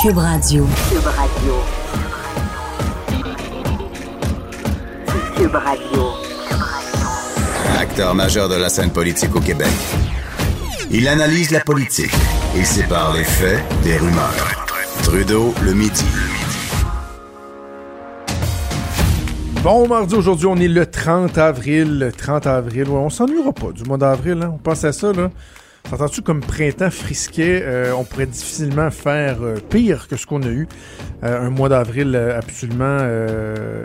[0.00, 0.64] Cube Radio.
[0.90, 1.54] Cube Radio.
[5.36, 6.04] Cube Radio.
[7.80, 9.66] Acteur majeur de la scène politique au Québec.
[10.92, 12.12] Il analyse la politique
[12.56, 14.66] et sépare les faits des rumeurs.
[15.02, 16.06] Trudeau le midi.
[19.64, 21.98] Bon mardi, aujourd'hui, on est le 30 avril.
[21.98, 24.40] Le 30 avril, ouais, on s'ennuiera pas du mois d'avril.
[24.44, 24.52] Hein?
[24.54, 25.30] On pense à ça, là.
[25.90, 30.48] S'entends-tu comme printemps frisquet, euh, on pourrait difficilement faire euh, pire que ce qu'on a
[30.48, 30.68] eu.
[31.24, 32.98] Euh, un mois d'avril absolument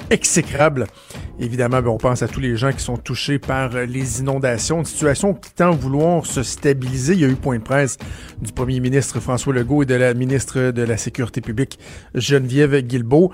[0.09, 0.87] exécrable?
[1.39, 4.79] Évidemment, ben, on pense à tous les gens qui sont touchés par les inondations.
[4.79, 7.13] Une situation qui tend à vouloir se stabiliser.
[7.13, 7.97] Il y a eu point de presse
[8.41, 11.79] du premier ministre François Legault et de la ministre de la Sécurité publique
[12.15, 13.31] Geneviève Guilbeault.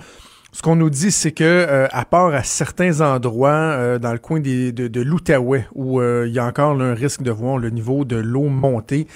[0.52, 4.17] Ce qu'on nous dit, c'est que euh, à part à certains endroits euh, dans le
[4.17, 7.59] coin des, de, de l'Outaouais, où euh, il y a encore un risque de voir
[7.59, 9.08] le niveau de l'eau monter,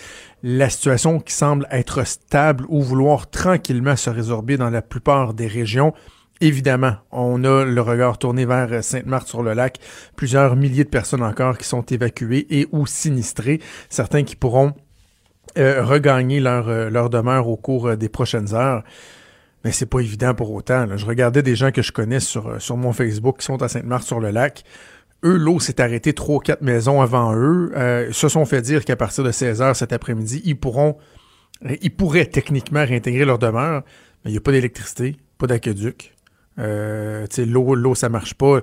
[0.43, 5.47] la situation qui semble être stable ou vouloir tranquillement se résorber dans la plupart des
[5.47, 5.93] régions.
[6.39, 9.79] Évidemment, on a le regard tourné vers Sainte-Marthe-sur-le-Lac.
[10.15, 13.59] Plusieurs milliers de personnes encore qui sont évacuées et ou sinistrées.
[13.89, 14.73] Certains qui pourront
[15.55, 18.83] regagner leur, leur demeure au cours des prochaines heures.
[19.63, 20.87] Mais c'est pas évident pour autant.
[20.95, 23.67] Je regardais des gens que je connais sur, euh, sur mon Facebook qui sont à
[23.69, 24.63] Sainte-Marthe-sur-le-Lac.
[25.23, 27.71] Eux, l'eau s'est arrêtée trois quatre maisons avant eux.
[27.75, 30.97] Euh, se sont fait dire qu'à partir de 16 heures cet après-midi, ils pourront,
[31.81, 33.83] ils pourraient techniquement réintégrer leur demeure,
[34.23, 36.13] mais il n'y a pas d'électricité, pas d'aqueduc.
[36.59, 38.61] Euh, l'eau, l'eau, ça marche pas, euh,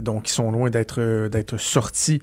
[0.00, 2.20] donc ils sont loin d'être d'être sortis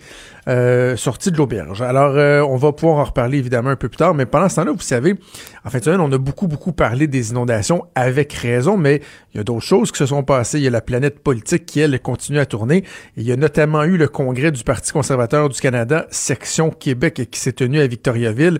[0.48, 1.82] euh, sortis de l'auberge.
[1.82, 4.56] Alors, euh, on va pouvoir en reparler évidemment un peu plus tard, mais pendant ce
[4.56, 5.16] temps-là, vous savez,
[5.64, 9.02] en fait, on a beaucoup beaucoup parlé des inondations avec raison, mais
[9.34, 10.60] il y a d'autres choses qui se sont passées.
[10.60, 12.84] Il y a la planète politique qui elle continue à tourner.
[13.18, 17.40] il y a notamment eu le congrès du Parti conservateur du Canada, section Québec, qui
[17.40, 18.60] s'est tenu à Victoriaville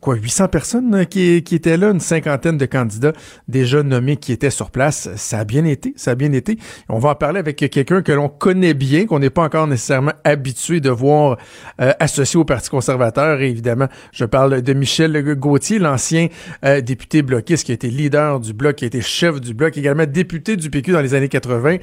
[0.00, 3.12] quoi, 800 personnes euh, qui, étaient là, une cinquantaine de candidats
[3.48, 5.10] déjà nommés qui étaient sur place.
[5.16, 6.58] Ça a bien été, ça a bien été.
[6.88, 10.12] On va en parler avec quelqu'un que l'on connaît bien, qu'on n'est pas encore nécessairement
[10.24, 11.38] habitué de voir
[11.80, 13.40] euh, associé au Parti conservateur.
[13.40, 16.28] Et évidemment, je parle de Michel Gauthier, l'ancien
[16.64, 19.76] euh, député bloquiste qui a été leader du bloc, qui a été chef du bloc,
[19.76, 21.76] également député du PQ dans les années 80.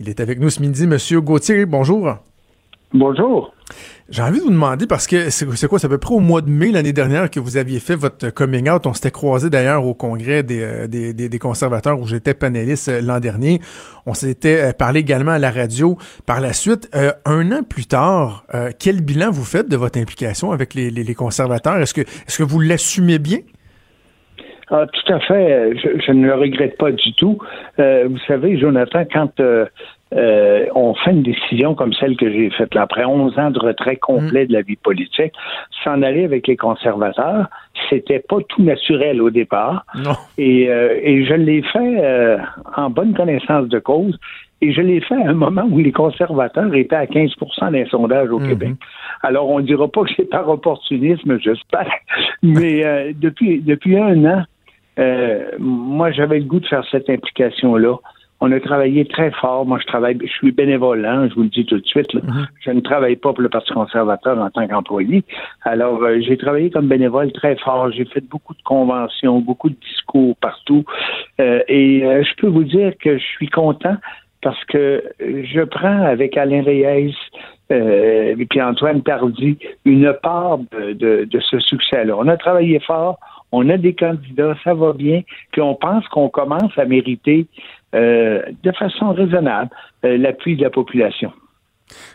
[0.00, 1.66] Il est avec nous ce midi, Monsieur Gauthier.
[1.66, 2.18] Bonjour.
[2.92, 3.52] Bonjour.
[4.10, 6.40] J'ai envie de vous demander, parce que c'est quoi, c'est à peu près au mois
[6.40, 8.86] de mai l'année dernière que vous aviez fait votre coming out.
[8.86, 13.02] On s'était croisé d'ailleurs au congrès des, euh, des, des, conservateurs où j'étais panéliste euh,
[13.02, 13.58] l'an dernier.
[14.06, 15.98] On s'était euh, parlé également à la radio.
[16.26, 16.88] Par la suite,
[17.26, 18.46] un an plus tard,
[18.80, 21.76] quel bilan vous faites de votre implication avec les, les, conservateurs?
[21.76, 23.38] Est-ce que, est-ce que vous l'assumez bien?
[24.70, 25.76] Ah, tout à fait.
[25.76, 27.38] Je, je, ne le regrette pas du tout.
[27.78, 29.66] vous savez, Jonathan, quand euh,
[30.12, 33.96] on fait une décision comme celle que j'ai faite là, après 11 ans de retrait
[33.96, 35.32] complet de la vie politique,
[35.84, 37.46] s'en aller avec les conservateurs,
[37.88, 39.84] c'était pas tout naturel au départ.
[39.94, 40.12] Non.
[40.36, 42.38] Et, euh, et je l'ai fait euh,
[42.76, 44.18] en bonne connaissance de cause.
[44.60, 48.30] Et je l'ai fait à un moment où les conservateurs étaient à 15% des sondages
[48.30, 48.48] au mhm.
[48.48, 48.72] Québec.
[49.22, 51.92] Alors, on ne dira pas que c'est par opportunisme, j'espère.
[52.42, 54.42] Mais depuis, depuis un an,
[55.60, 57.98] moi, j'avais le goût de faire cette implication-là.
[58.40, 59.66] On a travaillé très fort.
[59.66, 62.14] Moi, je travaille, je suis bénévole, hein, je vous le dis tout de suite.
[62.14, 62.46] Mm-hmm.
[62.60, 65.24] Je ne travaille pas pour le Parti conservateur en tant qu'employé.
[65.62, 67.90] Alors, euh, j'ai travaillé comme bénévole très fort.
[67.90, 70.84] J'ai fait beaucoup de conventions, beaucoup de discours partout.
[71.40, 73.96] Euh, et euh, je peux vous dire que je suis content
[74.40, 77.16] parce que je prends avec Alain Reyes
[77.70, 82.16] et puis Antoine Tardy une part de, de, de ce succès-là.
[82.16, 83.18] On a travaillé fort
[83.52, 87.46] on a des candidats, ça va bien, puis on pense qu'on commence à mériter
[87.94, 89.70] euh, de façon raisonnable
[90.04, 91.32] euh, l'appui de la population.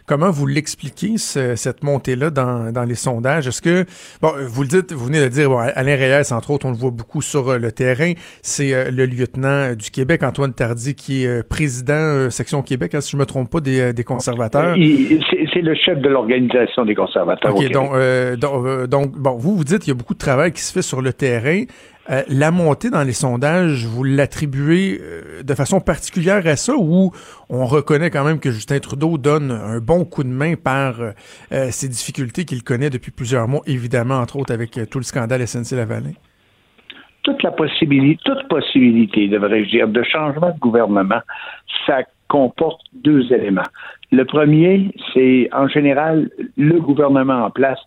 [0.06, 3.48] Comment vous l'expliquez, cette montée-là dans, dans, les sondages?
[3.48, 3.86] Est-ce que,
[4.22, 6.78] bon, vous le dites, vous venez de dire, bon, Alain Reyes, entre autres, on le
[6.78, 8.14] voit beaucoup sur euh, le terrain.
[8.44, 13.18] C'est le lieutenant du Québec, Antoine Tardy, qui est président section Québec, hein, si je
[13.18, 14.76] me trompe pas, des, des conservateurs.
[14.76, 17.56] C'est le chef de l'organisation des conservateurs.
[17.56, 17.94] OK, donc,
[18.38, 20.84] donc, donc, bon, vous, vous dites qu'il y a beaucoup de travail qui se fait
[20.84, 21.64] sur le terrain.
[22.10, 27.12] Euh, la montée dans les sondages, vous l'attribuez euh, de façon particulière à ça ou
[27.50, 31.14] on reconnaît quand même que Justin Trudeau donne un bon coup de main par euh,
[31.72, 36.14] ces difficultés qu'il connaît depuis plusieurs mois, évidemment, entre autres avec tout le scandale SNC-Lavalin?
[37.24, 41.22] toute la possibilité, toute possibilité, devrais-je dire, de changement de gouvernement,
[41.88, 43.62] ça comporte deux éléments.
[44.12, 47.80] Le premier, c'est en général le gouvernement en place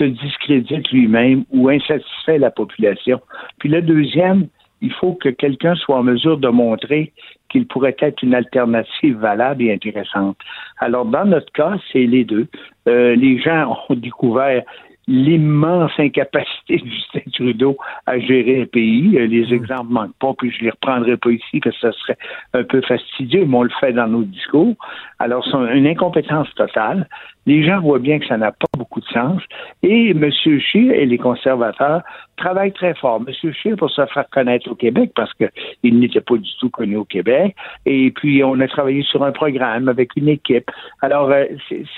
[0.00, 3.20] se discrédite lui-même ou insatisfait la population.
[3.58, 4.46] Puis le deuxième,
[4.80, 7.12] il faut que quelqu'un soit en mesure de montrer
[7.50, 10.38] qu'il pourrait être une alternative valable et intéressante.
[10.78, 12.46] Alors, dans notre cas, c'est les deux.
[12.88, 14.62] Euh, les gens ont découvert
[15.08, 17.76] l'immense incapacité de Justin Trudeau
[18.06, 19.18] à gérer un pays.
[19.18, 19.54] Euh, les mm.
[19.54, 22.18] exemples manquent pas, puis je les reprendrai pas ici parce que ce serait
[22.54, 24.74] un peu fastidieux, mais on le fait dans nos discours.
[25.18, 27.08] Alors, c'est une incompétence totale.
[27.46, 29.42] Les gens voient bien que ça n'a pas beaucoup de sens.
[29.82, 30.30] Et M.
[30.30, 32.02] Scheer et les conservateurs
[32.36, 33.22] travaillent très fort.
[33.26, 33.52] M.
[33.52, 37.04] Scheer pour se faire connaître au Québec parce qu'il n'était pas du tout connu au
[37.04, 37.56] Québec.
[37.86, 40.70] Et puis, on a travaillé sur un programme avec une équipe.
[41.02, 41.44] Alors, euh,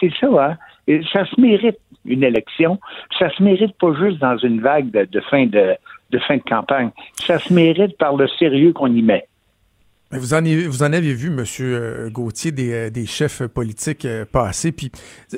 [0.01, 0.57] c'est ça, hein?
[1.13, 2.79] Ça se mérite une élection.
[3.19, 5.77] Ça se mérite pas juste dans une vague de, fin de,
[6.11, 6.91] de fin de campagne.
[7.15, 9.27] Ça se mérite par le sérieux qu'on y met.
[10.15, 10.45] Vous en,
[10.93, 11.43] avez, vu, M.
[11.61, 14.71] Euh, Gauthier, des, euh, des chefs politiques euh, passer.
[14.71, 14.93] Puis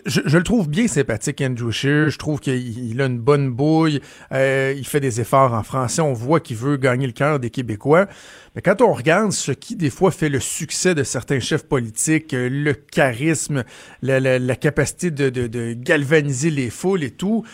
[0.05, 2.11] je, le trouve bien sympathique, Andrew Scheer.
[2.11, 4.01] Je trouve qu'il a une bonne bouille.
[4.33, 6.03] il fait des efforts en français.
[6.03, 8.09] On voit qu'il veut gagner le cœur des Québécois.
[8.57, 12.33] Mais quand on regarde ce qui, des fois, fait le succès de certains chefs politiques,
[12.33, 13.65] le charisme,
[14.03, 17.45] la, capacité de, galvaniser les foules et tout,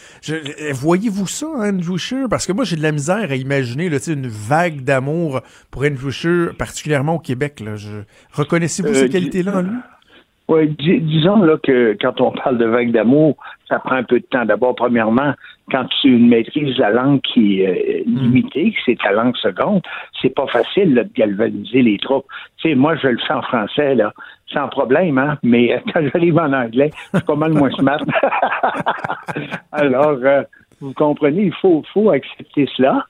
[0.73, 2.29] voyez-vous ça, Andrew Scheer?
[2.29, 5.41] Parce que moi, j'ai de la misère à imaginer une vague d'amour
[5.71, 7.61] pour Andrew Scheer, particulièrement au Québec.
[7.61, 7.75] Là.
[8.33, 9.77] Reconnaissez-vous ces euh, qualités-là en lui?
[10.49, 13.37] Oui, disons là, que quand on parle de vague d'amour,
[13.69, 14.45] ça prend un peu de temps.
[14.45, 15.33] D'abord, premièrement,
[15.71, 18.19] quand tu maîtrises la langue qui est euh, hmm.
[18.19, 19.81] limitée, c'est ta langue seconde,
[20.21, 22.27] c'est pas facile de galvaniser les troupes.
[22.57, 24.13] Tu sais, moi, je le fais en français, là,
[24.53, 28.01] sans problème, hein, mais quand j'arrive en anglais, c'est pas mal moins smart.
[29.73, 30.43] Alors, euh,
[30.81, 33.07] vous comprenez, il faut, faut accepter cela.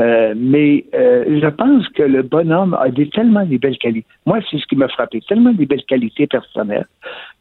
[0.00, 4.06] Euh, mais euh, je pense que le bonhomme a des, tellement des belles qualités.
[4.24, 6.86] Moi, c'est ce qui m'a frappé, tellement des belles qualités personnelles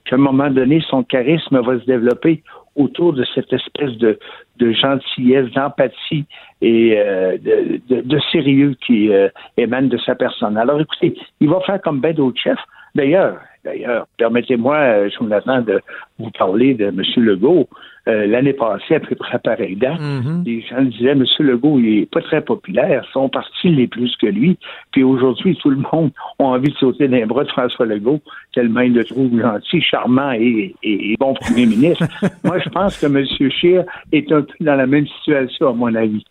[0.06, 2.44] qu'à un moment donné, son charisme va se développer
[2.76, 4.20] autour de cette espèce de,
[4.58, 6.26] de gentillesse, d'empathie
[6.62, 9.10] et euh, de, de, de, sérieux qui
[9.58, 10.58] émane de sa personne.
[10.58, 12.66] Alors écoutez, il va faire comme ben d'autres chefs.
[12.96, 15.82] D'ailleurs, D'ailleurs, permettez-moi, euh, Jonathan, de
[16.18, 17.02] vous parler de M.
[17.18, 17.68] Legault.
[18.08, 20.46] Euh, l'année passée, à peu près pareil date, mm-hmm.
[20.46, 21.26] les gens disaient M.
[21.40, 24.58] Legault, il n'est pas très populaire, son parti l'est plus que lui.
[24.92, 28.22] Puis aujourd'hui, tout le monde a envie de sauter d'un bras de François Legault,
[28.54, 30.74] tellement il le trouve gentil, charmant et,
[31.20, 32.06] bon premier ministre.
[32.46, 33.24] Moi, je pense que M.
[33.52, 33.84] Scheer
[34.14, 36.24] est un peu dans la même situation, à mon avis.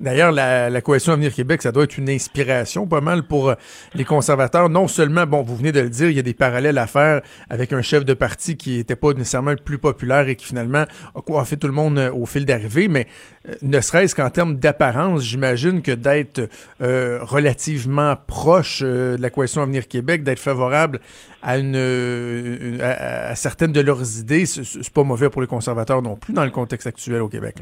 [0.00, 3.54] D'ailleurs, la, la, Coalition Avenir Québec, ça doit être une inspiration pas mal pour euh,
[3.94, 4.68] les conservateurs.
[4.68, 7.22] Non seulement, bon, vous venez de le dire, il y a des parallèles à faire
[7.48, 10.84] avec un chef de parti qui n'était pas nécessairement le plus populaire et qui finalement
[11.14, 13.06] a coiffé tout le monde euh, au fil d'arrivée, mais
[13.48, 16.48] euh, ne serait-ce qu'en termes d'apparence, j'imagine que d'être
[16.80, 21.00] relativement proche de la Coalition Avenir Québec, d'être favorable
[21.40, 26.32] à une, à, certaines de leurs idées, c'est pas mauvais pour les conservateurs non plus
[26.32, 27.56] dans le contexte actuel au Québec.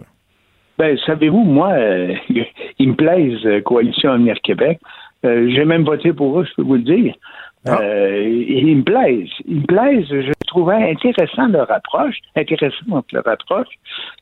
[0.82, 2.12] Ben, savez-vous, moi, euh,
[2.80, 4.80] ils me plaisent, euh, Coalition Avenir Québec.
[5.24, 7.14] Euh, j'ai même voté pour eux, je peux vous le dire.
[7.68, 7.78] Ah.
[7.86, 9.30] ils me plaisent.
[9.46, 10.08] Ils me plaisent.
[10.10, 13.68] Je trouvais intéressant leur approche, intéressante leur approche.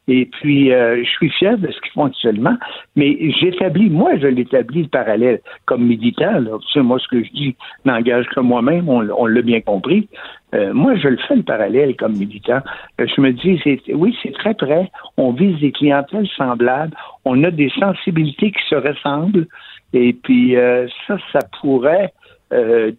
[0.09, 2.57] Et puis, je suis fier de ce qu'ils font actuellement.
[2.97, 6.43] Mais j'établis, moi, je l'établis le parallèle comme militant.
[6.43, 10.09] Tu sais, moi, ce que je dis n'engage que moi-même, on, l'a bien compris.
[10.55, 12.61] Euh, moi, je le fais le parallèle comme militant.
[13.01, 13.61] Euh, je me dis,
[13.93, 14.91] oui, c'est très près.
[15.17, 16.95] On vise des clientèles semblables.
[17.25, 19.47] On a des sensibilités qui se ressemblent.
[19.93, 22.13] Et puis, euh, ça, ça pourrait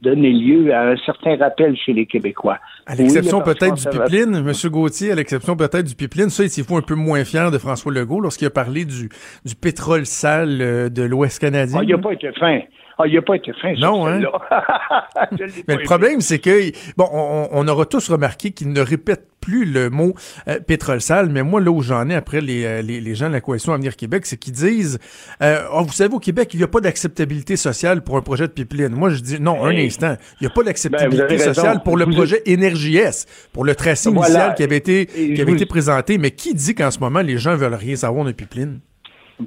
[0.01, 2.59] donner lieu à un certain rappel chez les Québécois.
[2.85, 4.53] À l'exception peut-être du pipeline, M.
[4.69, 7.57] Gauthier, à l'exception peut-être du pipeline, ça, il s'y faut un peu moins fier de
[7.57, 9.09] François Legault lorsqu'il a parlé du,
[9.45, 11.79] du pétrole sale de l'Ouest canadien.
[11.81, 12.61] Ah, il n'a pas été fin.
[13.01, 13.73] Ah, il n'a pas été fin.
[13.79, 14.19] Non, hein?
[15.67, 17.09] Mais le problème, c'est que, bon,
[17.51, 20.13] on, aura tous remarqué qu'il ne répète plus le mot
[20.47, 23.27] euh, pétrole sale, mais moi, là où j'en ai après les, euh, les, les, gens
[23.27, 24.99] de la Coalition Avenir Québec, c'est qu'ils disent
[25.41, 28.47] euh, oh, vous savez, au Québec, il n'y a pas d'acceptabilité sociale pour un projet
[28.47, 28.89] de pipeline.
[28.89, 30.15] Moi, je dis non, un instant.
[30.39, 34.53] Il n'y a pas d'acceptabilité ben, sociale pour le projet Énergie-S, pour le tracé initial
[34.53, 36.19] qui avait été, qui avait été présenté.
[36.19, 38.79] Mais qui dit qu'en ce moment, les gens veulent rien savoir d'un pipeline?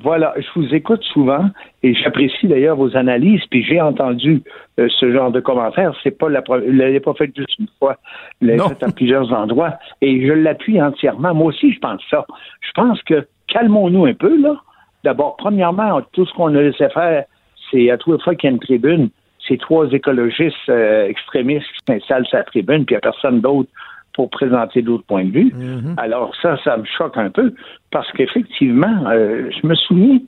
[0.02, 1.50] Voilà, je vous écoute souvent
[1.82, 3.42] et j'apprécie d'ailleurs vos analyses.
[3.50, 4.42] Puis j'ai entendu
[4.78, 5.94] euh, ce genre de commentaires.
[6.02, 7.96] C'est pas la l'avez pas fait juste une fois,
[8.40, 11.34] l'avez fait à plusieurs endroits et je l'appuie entièrement.
[11.34, 12.26] Moi aussi, je pense ça.
[12.60, 14.56] Je pense que calmons-nous un peu là.
[15.04, 17.24] D'abord, premièrement, tout ce qu'on a laissé faire,
[17.70, 19.10] c'est à toute fois qu'il y a une tribune,
[19.46, 23.40] c'est trois écologistes euh, extrémistes qui s'installent sur la tribune, puis il n'y a personne
[23.40, 23.68] d'autre
[24.14, 25.52] pour présenter d'autres points de vue.
[25.54, 25.94] Mm-hmm.
[25.98, 27.52] Alors ça, ça me choque un peu
[27.90, 30.18] parce qu'effectivement, euh, je me souviens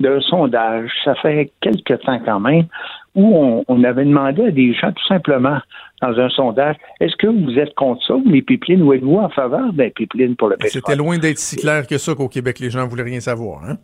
[0.00, 2.66] d'un sondage, ça fait quelque temps quand même,
[3.14, 5.58] où on, on, avait demandé à des gens tout simplement
[6.00, 9.72] dans un sondage, est-ce que vous êtes contre ça, les pipelines, ou êtes-vous en faveur
[9.72, 10.82] des pipelines pour le pétrole?
[10.84, 13.76] C'était loin d'être si clair que ça qu'au Québec, les gens voulaient rien savoir, hein?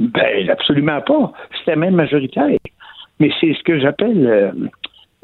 [0.00, 1.32] Ben, absolument pas.
[1.58, 2.58] C'était même majoritaire.
[3.20, 4.50] Mais c'est ce que j'appelle euh,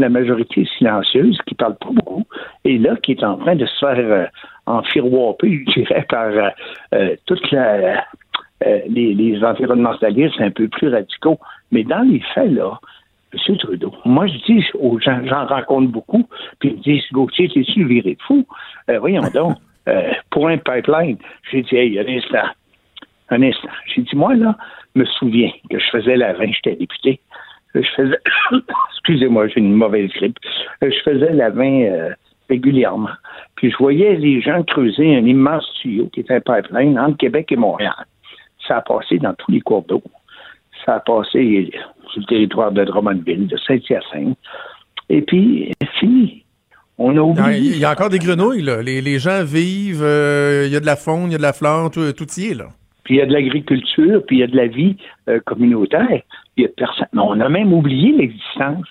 [0.00, 2.26] la majorité silencieuse qui parle pas beaucoup
[2.64, 4.26] et là qui est en train de se faire euh,
[4.66, 6.48] je dirais, par euh,
[6.94, 8.04] euh toute la
[8.62, 11.38] les, les environnementalistes un peu plus radicaux.
[11.72, 12.78] Mais dans les faits, là,
[13.32, 13.56] M.
[13.56, 16.28] Trudeau, moi je dis aux gens, j'en rencontre beaucoup,
[16.58, 18.46] puis ils me disent Gauthier, t'es-tu viré de fou?
[18.98, 19.56] voyons donc,
[20.30, 21.16] pour un pipeline,
[21.50, 22.50] j'ai dit Hey, un instant,
[23.30, 23.68] un instant.
[23.86, 24.56] J'ai dit, moi, là,
[24.94, 27.20] me souviens que je faisais la vin, j'étais député.
[27.74, 28.18] Je faisais,
[28.92, 30.38] excusez-moi, j'ai une mauvaise grippe.
[30.82, 32.10] Je faisais la vin euh,
[32.48, 33.10] régulièrement.
[33.56, 37.52] Puis je voyais les gens creuser un immense tuyau qui était un pipeline entre Québec
[37.52, 38.06] et Montréal.
[38.66, 40.02] Ça a passé dans tous les cours d'eau.
[40.84, 41.70] Ça a passé
[42.10, 44.38] sur le territoire de Drummondville, de Saint-Hyacinthe.
[45.08, 46.44] Et puis, fini.
[46.98, 47.72] On a oublié.
[47.74, 48.82] Il y a encore des grenouilles, là.
[48.82, 51.52] Les, gens vivent, euh, il y a de la faune, il y a de la
[51.52, 52.68] flore, tout, tout y est, là
[53.10, 54.96] puis il y a de l'agriculture, puis il y a de la vie
[55.28, 56.22] euh, communautaire.
[56.56, 57.08] Il y a personne.
[57.14, 58.86] On a même oublié l'existence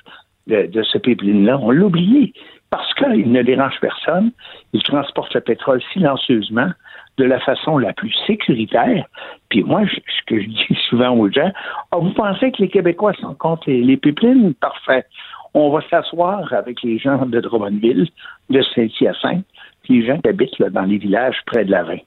[0.47, 1.59] de, ce pipeline-là.
[1.61, 2.33] On l'a oublié
[2.69, 4.31] parce qu'il ne dérange personne.
[4.73, 6.69] Il transporte le pétrole silencieusement
[7.17, 9.05] de la façon la plus sécuritaire.
[9.49, 11.51] Puis moi, ce que je dis souvent aux gens,
[11.91, 14.53] ah, vous pensez que les Québécois sont contre les, pipelines?
[14.55, 15.05] Parfait.
[15.53, 18.07] On va s'asseoir avec les gens de Drummondville,
[18.49, 19.45] de Saint-Hyacinthe,
[19.89, 22.01] les gens qui habitent dans les villages près de la Reine.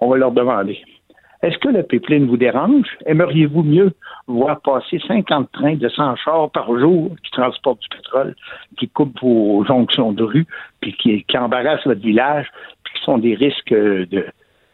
[0.00, 0.80] On va leur demander
[1.42, 2.86] est-ce que le pipeline vous dérange?
[3.06, 3.92] Aimeriez-vous mieux
[4.26, 8.34] voir passer 50 trains de 100 chars par jour qui transportent du pétrole,
[8.76, 10.46] qui coupent vos jonctions de rue,
[10.80, 12.46] puis qui, embarrassent votre village,
[12.82, 14.26] puis qui sont des risques de,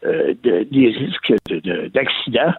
[0.05, 1.33] euh, des risques
[1.93, 2.53] d'accident?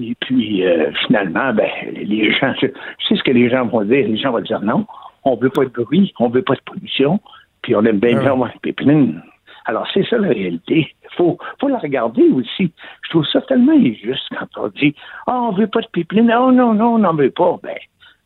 [0.00, 2.66] Et puis, euh, finalement, ben, les gens, je,
[3.08, 4.08] sais ce que les gens vont dire.
[4.08, 4.86] Les gens vont dire non,
[5.24, 7.20] on veut pas de bruit, on veut pas de pollution,
[7.62, 8.34] puis on aime bien ah.
[8.34, 9.22] bien le pipeline.
[9.66, 10.94] Alors, c'est ça la réalité.
[11.04, 12.72] Il faut, faut la regarder aussi.
[13.02, 14.94] Je trouve ça tellement injuste quand on dit
[15.26, 16.32] Ah, oh, on veut pas de pipeline.
[16.38, 17.58] Oh non, non, on n'en veut pas.
[17.62, 17.76] Ben,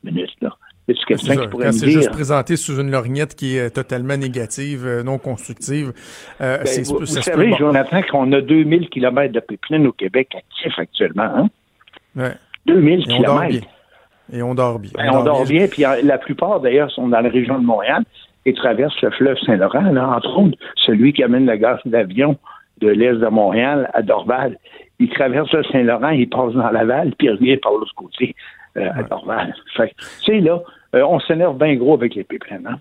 [0.02, 0.56] minute, là.
[0.94, 5.92] C'est juste présenté sous une lorgnette qui est totalement négative, euh, non constructive.
[6.40, 11.24] Euh, ben, vous, savez, Jonathan, qu'on a 2000 km de pipeline au Québec actifs actuellement.
[11.24, 11.48] Hein?
[12.16, 12.32] Ouais.
[12.66, 13.66] 2000 km.
[14.32, 14.90] Et on dort bien.
[14.94, 15.66] Ben, on, dort, bien.
[15.68, 18.04] Puis la plupart, d'ailleurs, sont dans la région de Montréal
[18.48, 22.36] et traversent le fleuve Saint-Laurent, entre autres, celui qui amène le gaz d'avion
[22.80, 24.56] de l'est de Montréal à Dorval.
[24.98, 28.34] Il traverse le Saint-Laurent, il passe dans Laval, puis il revient par l'autre côté
[28.78, 29.54] euh, à Dorval.
[29.76, 29.82] tu
[30.24, 30.62] sais, là,
[30.94, 32.64] euh, on s'énerve bien gros avec les pépins.
[32.64, 32.78] Hein?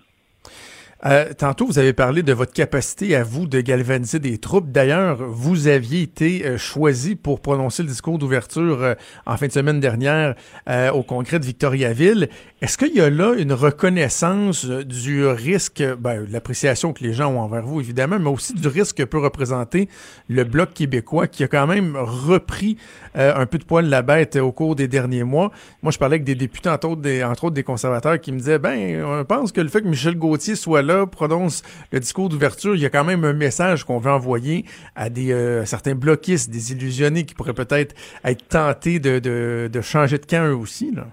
[1.06, 4.72] Euh, tantôt, vous avez parlé de votre capacité à vous de galvaniser des troupes.
[4.72, 9.52] D'ailleurs, vous aviez été euh, choisi pour prononcer le discours d'ouverture euh, en fin de
[9.52, 10.34] semaine dernière
[10.92, 12.28] au congrès de Victoriaville.
[12.60, 17.40] Est-ce qu'il y a là une reconnaissance du risque, ben, l'appréciation que les gens ont
[17.40, 19.88] envers vous, évidemment, mais aussi du risque que peut représenter
[20.28, 22.76] le Bloc québécois qui a quand même repris
[23.14, 25.50] un peu de poil la bête au cours des derniers mois?
[25.82, 28.38] Moi, je parlais avec des députés, entre autres des, entre autres des conservateurs, qui me
[28.38, 32.28] disaient, ben, on pense que le fait que Michel Gauthier soit là prononce le discours
[32.28, 34.64] d'ouverture, il y a quand même un message qu'on veut envoyer
[34.96, 40.26] à des euh, certains bloquistes, des illusionnés qui pourraient peut-être être tentés de, changer de
[40.26, 40.94] camp eux aussi.
[40.94, 41.06] Là.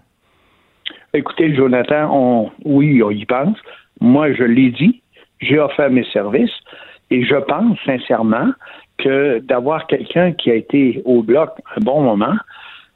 [1.14, 3.58] Écoutez, Jonathan, on, oui, on y pense.
[4.02, 5.02] Moi, je l'ai dit,
[5.40, 6.52] j'ai offert mes services
[7.10, 8.52] et je pense sincèrement
[8.98, 12.36] que d'avoir quelqu'un qui a été au bloc un bon moment,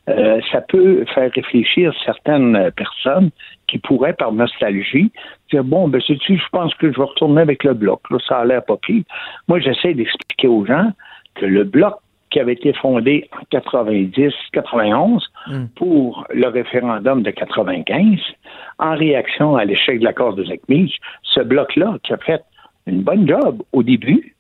[0.10, 3.30] euh, ça peut faire réfléchir certaines personnes
[3.68, 5.12] qui pourraient, par nostalgie,
[5.50, 8.02] dire bon, ben sais-tu, je pense que je vais retourner avec le bloc.
[8.10, 9.04] Là, ça a l'air pas pire.
[9.48, 10.92] Moi, j'essaie d'expliquer aux gens
[11.36, 11.96] que le bloc
[12.30, 15.66] qui avait été fondé en 90-91 hmm.
[15.76, 18.20] pour le référendum de 95,
[18.78, 22.44] en réaction à l'échec de l'accord de Zachmich, ce bloc-là qui a fait
[22.86, 24.36] une bonne job au début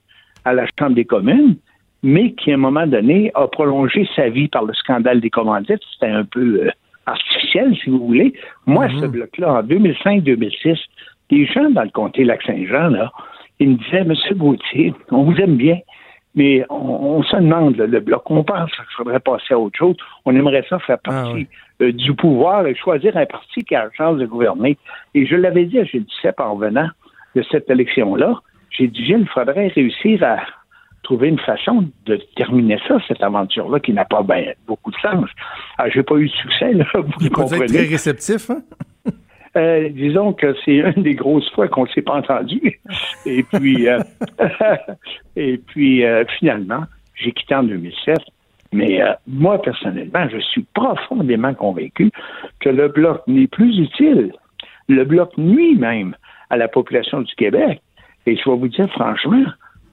[0.45, 1.55] à la Chambre des communes,
[2.03, 5.81] mais qui, à un moment donné, a prolongé sa vie par le scandale des commandites.
[5.93, 6.71] C'était un peu euh,
[7.09, 8.33] artificiel, si vous voulez.
[8.65, 8.99] Moi, mhm.
[9.01, 10.77] ce bloc-là, en 2005-2006,
[11.29, 13.11] des gens dans le comté Lac-Saint-Jean, là,
[13.59, 15.77] ils me disaient, Monsieur Gauthier, on vous aime bien,
[16.35, 19.95] mais on, se demande, le bloc, on pense qu'il faudrait passer à autre chose.
[20.25, 21.47] On aimerait ça faire ah partie
[21.81, 24.77] euh, du pouvoir et choisir un parti qui a la chance de gouverner.
[25.15, 26.87] Et je l'avais dit à Gilles Duceppe en venant
[27.35, 28.39] de cette élection-là,
[28.69, 30.37] j'ai dit, Gilles, il faudrait réussir à
[31.03, 35.29] trouver une façon de terminer ça, cette aventure-là, qui n'a pas ben, beaucoup de sens.
[35.77, 37.65] Ah, j'ai pas eu de succès, là, vous comprenez.
[37.65, 38.61] très réceptif, hein?
[39.57, 42.79] Euh, disons que c'est une des grosses fois qu'on ne s'est pas entendu.
[43.25, 43.99] Et puis, euh,
[45.35, 46.83] et puis euh, finalement,
[47.15, 48.19] j'ai quitté en 2007.
[48.71, 52.11] Mais moi, personnellement, je suis profondément convaincu
[52.59, 54.31] que le bloc n'est plus utile.
[54.87, 56.15] Le bloc nuit même
[56.51, 57.81] à la population du Québec.
[58.27, 59.43] Et je vais vous dire franchement,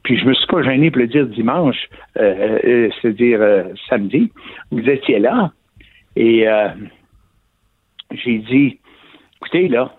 [0.07, 3.41] puis je me suis pas gêné pour le dire dimanche, euh, euh, c'est-à-dire
[3.89, 4.31] samedi,
[4.71, 5.51] vous étiez là,
[6.15, 6.47] et
[8.13, 8.79] j'ai dit,
[9.39, 9.91] écoutez, là,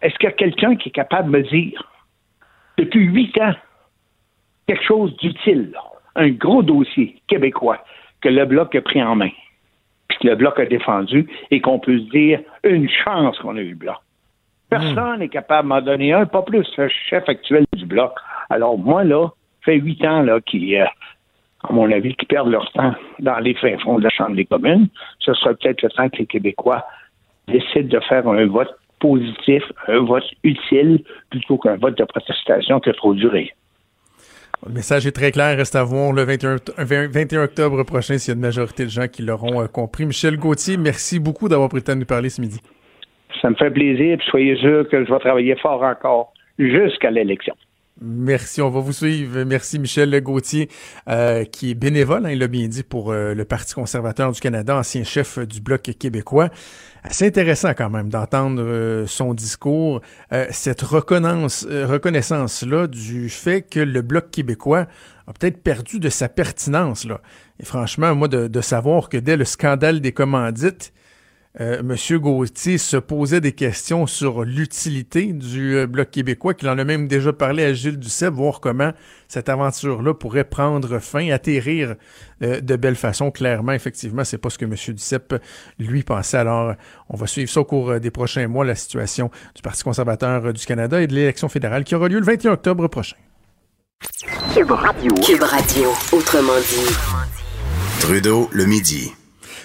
[0.00, 1.92] est-ce qu'il y a quelqu'un qui est capable de me dire,
[2.78, 3.52] depuis huit ans,
[4.66, 5.76] quelque chose d'utile,
[6.14, 7.84] un gros dossier québécois
[8.22, 9.30] que le Bloc a pris en main,
[10.08, 13.60] puis que le Bloc a défendu, et qu'on peut se dire une chance qu'on a
[13.60, 13.96] eu le Bloc.
[14.70, 18.14] Personne n'est capable de m'en donner un, pas plus le chef actuel du Bloc.
[18.50, 19.28] Alors moi, là,
[19.62, 20.84] fait huit ans là, qui, euh,
[21.68, 24.44] à mon avis, qui perdent leur temps dans les fins fonds de la Chambre des
[24.44, 24.88] communes.
[25.20, 26.84] Ce sera peut-être le temps que les Québécois
[27.48, 32.90] décident de faire un vote positif, un vote utile, plutôt qu'un vote de protestation qui
[32.90, 33.52] a trop duré.
[34.66, 35.56] Le message est très clair.
[35.58, 39.08] Reste à voir le 21, 21 octobre prochain s'il y a une majorité de gens
[39.08, 40.06] qui l'auront euh, compris.
[40.06, 42.60] Michel Gauthier, merci beaucoup d'avoir pris le temps de nous parler ce midi.
[43.42, 44.18] Ça me fait plaisir.
[44.30, 47.54] soyez sûr que je vais travailler fort encore jusqu'à l'élection.
[48.06, 49.44] Merci, on va vous suivre.
[49.44, 50.68] Merci Michel Gauthier,
[51.08, 54.40] euh, qui est bénévole, hein, il l'a bien dit, pour euh, le Parti conservateur du
[54.40, 56.50] Canada, ancien chef du Bloc québécois.
[57.10, 60.02] C'est intéressant quand même d'entendre euh, son discours,
[60.50, 64.86] cette reconnaissance, reconnaissance-là du fait que le Bloc québécois
[65.26, 67.06] a peut-être perdu de sa pertinence.
[67.06, 67.22] Là.
[67.58, 70.92] Et franchement, moi, de savoir que dès le scandale des commandites,
[71.60, 72.18] euh, M.
[72.18, 77.06] Gauthier se posait des questions sur l'utilité du euh, Bloc québécois, qu'il en a même
[77.06, 78.92] déjà parlé à Gilles Duceppe, voir comment
[79.28, 81.94] cette aventure-là pourrait prendre fin, atterrir
[82.42, 83.30] euh, de belle façon.
[83.30, 84.74] Clairement, effectivement, c'est pas ce que M.
[84.94, 85.36] Duceppe,
[85.78, 86.38] lui, pensait.
[86.38, 86.74] Alors,
[87.08, 90.66] on va suivre ça au cours des prochains mois, la situation du Parti conservateur du
[90.66, 93.16] Canada et de l'élection fédérale qui aura lieu le 21 octobre prochain.
[94.54, 95.14] Cube Radio.
[95.24, 96.94] Cube Radio, autrement dit.
[98.00, 99.12] Trudeau, le midi.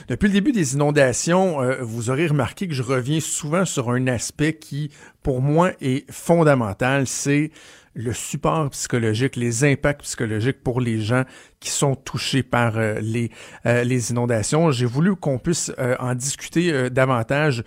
[0.09, 4.07] Depuis le début des inondations, euh, vous aurez remarqué que je reviens souvent sur un
[4.07, 4.89] aspect qui,
[5.21, 7.51] pour moi, est fondamental, c'est
[7.93, 11.25] le support psychologique, les impacts psychologiques pour les gens
[11.59, 13.29] qui sont touchés par euh, les,
[13.67, 14.71] euh, les inondations.
[14.71, 17.63] J'ai voulu qu'on puisse en discuter davantage,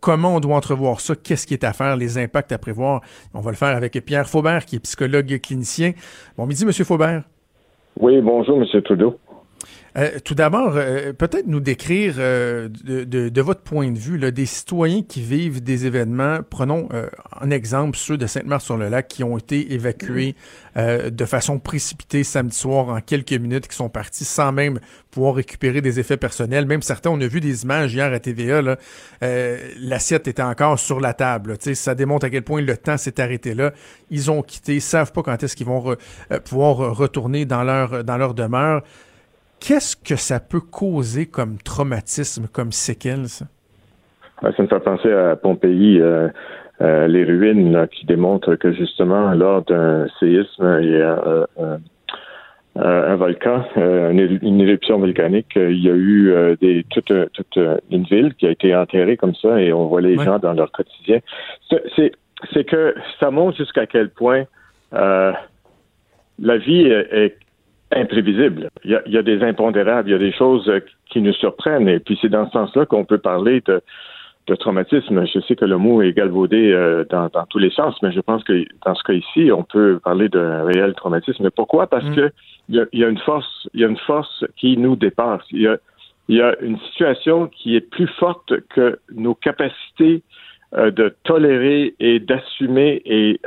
[0.00, 3.02] comment on doit entrevoir ça, qu'est-ce qui est à faire, les impacts à prévoir.
[3.34, 5.92] On va le faire avec Pierre Faubert, qui est psychologue clinicien.
[6.36, 7.22] Bon midi, Monsieur Faubert.
[8.00, 9.16] Oui, bonjour, Monsieur Trudeau.
[9.96, 15.02] Euh, tout d'abord, euh, peut-être nous décrire euh, de, votre point de vue des citoyens
[15.02, 16.38] qui vivent des événements.
[16.48, 16.88] Prenons
[17.40, 20.34] en exemple ceux de Sainte-Marthe-sur-le-Lac qui ont été évacués
[20.76, 24.80] de façon précipitée samedi soir en quelques minutes, qui sont partis sans même
[25.10, 26.66] pouvoir récupérer des effets personnels.
[26.66, 28.62] Même certains, on a vu des images hier à TVA,
[29.78, 31.56] l'assiette était encore sur la table.
[31.60, 33.72] ça démontre à quel point le temps s'est arrêté là.
[34.10, 35.96] Ils ont quitté, savent pas quand est-ce qu'ils vont
[36.44, 38.82] pouvoir retourner dans leur, dans leur demeure.
[39.66, 43.46] Qu'est-ce que ça peut causer comme traumatisme, comme séquelles, ça?
[44.42, 46.28] Ah, ça me fait penser à Pompéi, euh,
[46.82, 51.46] euh, les ruines qui démontrent que justement, lors d'un séisme et euh,
[52.76, 57.10] un volcan, une, éruption volcanique, il y a eu des, toute,
[57.90, 60.72] une ville qui a été enterrée comme ça et on voit les gens dans leur
[60.72, 61.20] quotidien.
[61.96, 64.44] C'est que ça montre jusqu'à quel point
[64.92, 65.36] la
[66.58, 67.38] vie est
[67.92, 68.68] imprévisible.
[68.84, 71.88] Il y, a, des impondérables, il y a des choses euh, qui nous surprennent.
[71.88, 73.80] Et puis c'est dans ce sens-là qu'on peut parler de,
[74.56, 75.24] traumatisme.
[75.26, 78.44] Je sais que le mot est galvaudé euh, dans, tous les sens, mais je pense
[78.44, 81.50] que dans ce cas ici, on peut parler d'un réel traumatisme.
[81.50, 81.86] Pourquoi?
[81.86, 82.14] Parce mm.
[82.14, 82.30] que
[82.68, 85.42] il y, a, une force, il y a une force qui nous dépasse.
[85.50, 85.76] Il y a,
[86.28, 90.22] il y a une situation qui est plus forte que nos capacités
[90.74, 93.40] euh, de tolérer et d'assumer et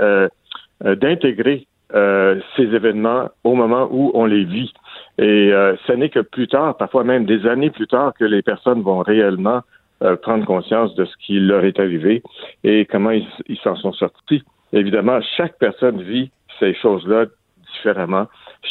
[0.83, 4.73] d'intégrer euh, ces événements au moment où on les vit.
[5.17, 8.41] Et euh, ce n'est que plus tard, parfois même des années plus tard, que les
[8.41, 9.61] personnes vont réellement
[10.03, 12.21] euh, prendre conscience de ce qui leur est arrivé
[12.63, 14.43] et comment ils s'en sont sortis.
[14.73, 17.25] Évidemment, chaque personne vit ces choses-là
[17.73, 18.27] différemment.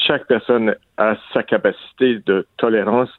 [0.06, 3.10] Chaque personne a sa capacité de tolérance,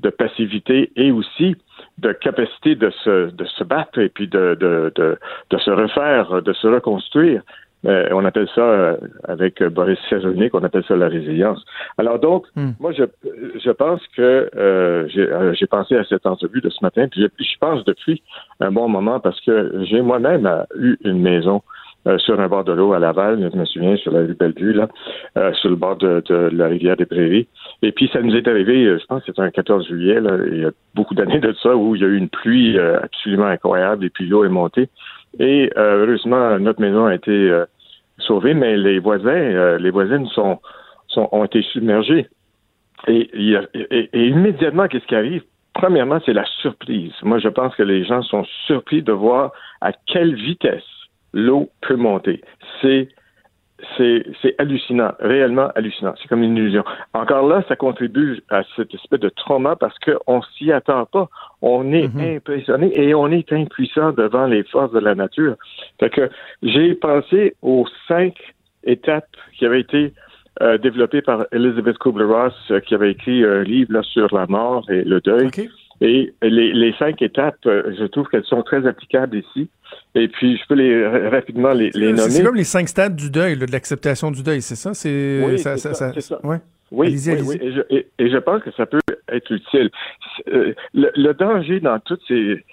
[0.00, 1.56] de passivité et aussi
[1.98, 5.18] de capacité de se, de se battre et puis de, de, de,
[5.50, 7.42] de se refaire, de se reconstruire.
[7.86, 11.64] Euh, on appelle ça, euh, avec Boris Cyrulnik, on appelle ça la résilience.
[11.98, 12.70] Alors donc, hmm.
[12.78, 13.04] moi, je,
[13.62, 15.08] je pense que euh,
[15.54, 18.22] j'ai pensé à cette entrevue de ce matin, puis je, je pense depuis
[18.60, 21.62] un bon moment parce que j'ai moi-même eu une maison
[22.18, 24.88] sur un bord de l'eau à Laval, je me souviens, sur la rue Bellevue, là,
[25.54, 27.46] sur le bord de, de, la rivière des Prairies.
[27.82, 30.62] Et puis, ça nous est arrivé, je pense que c'était un 14 juillet, là, il
[30.62, 34.04] y a beaucoup d'années de ça, où il y a eu une pluie absolument incroyable,
[34.04, 34.88] et puis l'eau est montée.
[35.38, 37.50] Et heureusement, notre maison a été
[38.18, 40.60] sauvés, mais les voisins, euh, les voisines sont,
[41.08, 42.28] sont, ont été submergés.
[43.08, 43.30] Et,
[43.90, 45.42] et immédiatement, qu'est-ce qui arrive?
[45.74, 47.12] Premièrement, c'est la surprise.
[47.22, 50.84] Moi, je pense que les gens sont surpris de voir à quelle vitesse
[51.32, 52.42] l'eau peut monter.
[52.80, 53.08] C'est
[53.96, 56.14] c'est hallucinant, réellement hallucinant.
[56.20, 56.84] C'est comme une illusion.
[57.14, 61.28] Encore là, ça contribue à cette espèce de trauma parce qu'on s'y attend pas.
[61.60, 62.36] On est mhm.
[62.36, 65.56] impressionné et on est impuissant devant les forces de la nature.
[66.00, 66.30] Fait que
[66.62, 68.34] j'ai pensé aux cinq
[68.84, 70.12] étapes qui avaient été
[70.60, 75.02] euh, développées par Elizabeth Kubler-Ross, euh, qui avait écrit un livre sur la mort et
[75.02, 75.50] le deuil.
[76.04, 79.70] Et les, cinq étapes, euh, je trouve qu'elles sont très applicables ici.
[80.16, 82.18] Et puis, je peux les rapidement les, nommer.
[82.18, 84.90] C'est comme les cinq stades du deuil, de l'acceptation du deuil, c'est ça?
[84.90, 86.40] oui, c'est ça.
[86.42, 86.56] Oui,
[86.90, 87.06] oui,
[88.18, 89.90] Et, je, pense que ça peut être utile.
[90.52, 92.64] Euh, le, danger dans toutes ces,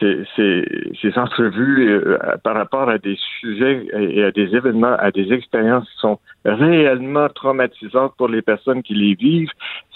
[0.00, 5.88] ces, entrevues euh, par rapport à des sujets et à des événements, à des expériences
[5.88, 9.50] qui sont réellement traumatisantes pour les personnes qui les vivent,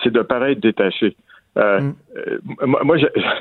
[0.04, 1.16] c'est de paraître détaché.
[1.56, 1.94] Euh, mm.
[2.16, 2.96] euh, moi,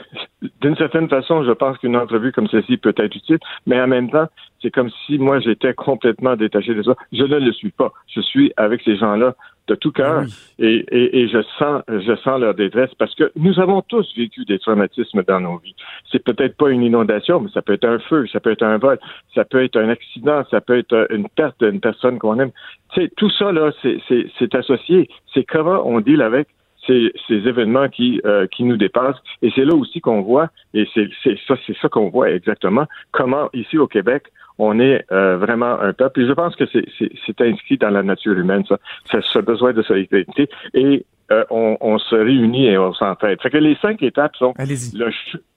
[0.61, 4.09] d'une certaine façon, je pense qu'une entrevue comme celle-ci peut être utile, mais en même
[4.09, 4.27] temps,
[4.61, 6.95] c'est comme si moi j'étais complètement détaché de ça.
[7.11, 7.91] Je ne le suis pas.
[8.07, 9.35] Je suis avec ces gens-là
[9.67, 10.23] de tout cœur
[10.59, 14.59] et, et, je sens je sens leur détresse parce que nous avons tous vécu des
[14.59, 15.75] traumatismes dans nos vies.
[16.11, 18.77] C'est peut-être pas une inondation, mais ça peut être un feu, ça peut être un
[18.77, 18.99] vol,
[19.33, 22.51] ça peut être un accident, ça peut être une perte d'une personne qu'on aime.
[22.93, 25.09] Tu sais, tout ça là, c'est associé.
[25.33, 26.47] C'est comment on deal avec
[26.87, 29.21] ces, ces événements qui, euh, qui nous dépassent.
[29.41, 31.09] Et c'est là aussi qu'on voit, et c'est
[31.47, 34.25] ça, c'est ça qu'on voit exactement, comment ici au Québec,
[34.57, 36.21] on est euh, vraiment un peuple.
[36.21, 38.77] Et je pense que c'est inscrit dans la nature humaine, ça,
[39.21, 40.49] ce besoin de solidarité.
[40.73, 43.41] Et euh, on, on, se réunit et on s'entraide.
[43.41, 45.09] Fait que les cinq étapes sont le,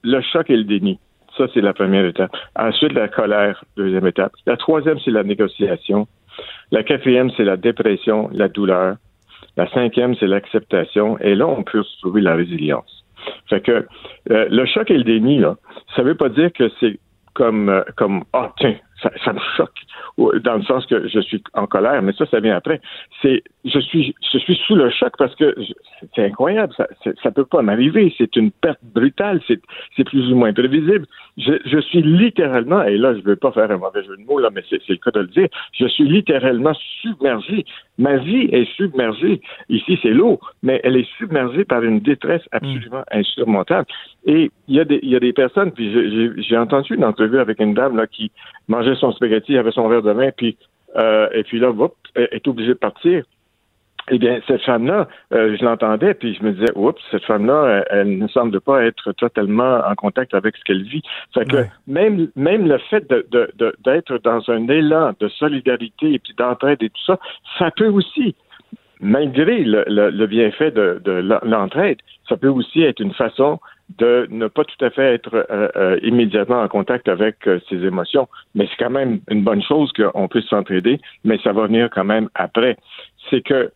[0.03, 0.99] le choc et le déni.
[1.37, 2.35] Ça, c'est la première étape.
[2.57, 4.33] Ensuite, la colère, deuxième étape.
[4.47, 6.09] La troisième, c'est la négociation.
[6.73, 8.97] La quatrième, c'est la dépression, la douleur.
[9.57, 11.19] La cinquième, c'est l'acceptation.
[11.19, 13.05] Et là, on peut trouver la résilience.
[13.49, 13.87] Fait que
[14.31, 15.57] euh, le choc et le déni, là,
[15.97, 16.99] ça veut pas dire que c'est
[17.35, 19.79] comme euh, comme ah tiens, ça, ça, me choque
[20.43, 22.81] dans le sens que je suis en colère, mais ça, ça vient après.
[23.23, 25.55] C'est je suis je suis sous le choc parce que
[26.15, 26.87] c'est incroyable, ça
[27.23, 28.13] ça peut pas m'arriver.
[28.19, 29.61] C'est une perte brutale, c'est
[29.97, 31.07] c'est plus ou moins prévisible.
[31.37, 34.41] Je, je suis littéralement, et là je veux pas faire un mauvais jeu de mots
[34.41, 35.49] là, mais c'est le cas de le dire.
[35.73, 37.65] Je suis littéralement submergé.
[37.99, 39.41] Ma vie est submergée.
[39.69, 43.87] Ici c'est l'eau, mais elle est submergée par une détresse absolument insurmontable.
[44.25, 45.93] Et il y a des il y a des personnes, puis
[46.43, 48.31] j'ai entendu une entrevue avec une dame là qui
[48.69, 50.57] mangeait son spaghetti, avait son verre de vin, puis
[50.97, 53.25] euh, et puis là, hop, elle est obligée de partir.
[54.11, 58.19] Eh bien, cette femme-là, euh, je l'entendais, puis je me disais, oups, cette femme-là, elle,
[58.19, 61.03] ne semble pas être totalement en contact avec ce qu'elle vit.
[61.35, 66.19] Fait que même, même le fait d'être de, de, dans un élan de solidarité et
[66.19, 67.19] puis d'entraide et tout ça,
[67.59, 68.35] ça peut aussi,
[69.01, 71.01] malgré le, le bienfait de,
[71.45, 73.59] l'entraide, ça peut aussi être une façon
[73.97, 77.77] de ne pas tout à fait être euh, euh, immédiatement en contact avec euh, ses
[77.77, 78.29] émotions.
[78.55, 82.05] Mais c'est quand même une bonne chose qu'on puisse s'entraider, mais ça va venir quand
[82.05, 82.77] même après.
[83.31, 83.71] C'est que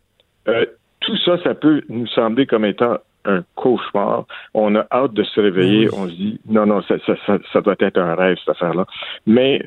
[1.00, 4.26] tout ça, ça peut nous sembler comme étant un cauchemar.
[4.54, 5.88] On a hâte de se réveiller.
[5.92, 8.86] On se dit non, non, ça, ça, ça, ça doit être un rêve, cette affaire-là.
[9.26, 9.64] Mais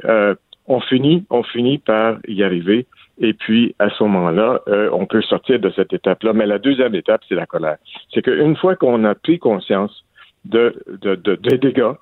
[0.67, 2.85] on finit, on finit par y arriver.
[3.19, 4.61] Et puis, à ce moment-là,
[4.91, 6.33] on peut sortir de cette étape-là.
[6.33, 7.77] Mais la deuxième étape, c'est la colère.
[8.13, 10.03] C'est qu'une fois qu'on a pris conscience
[10.45, 11.93] de, de, de, des dégâts,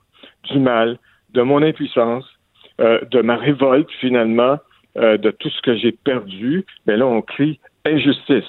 [0.52, 0.98] du mal,
[1.34, 2.26] de mon impuissance,
[2.82, 4.58] euh, de ma révolte finalement,
[4.98, 8.44] euh, de tout ce que j'ai perdu, ben là, on crie injustice.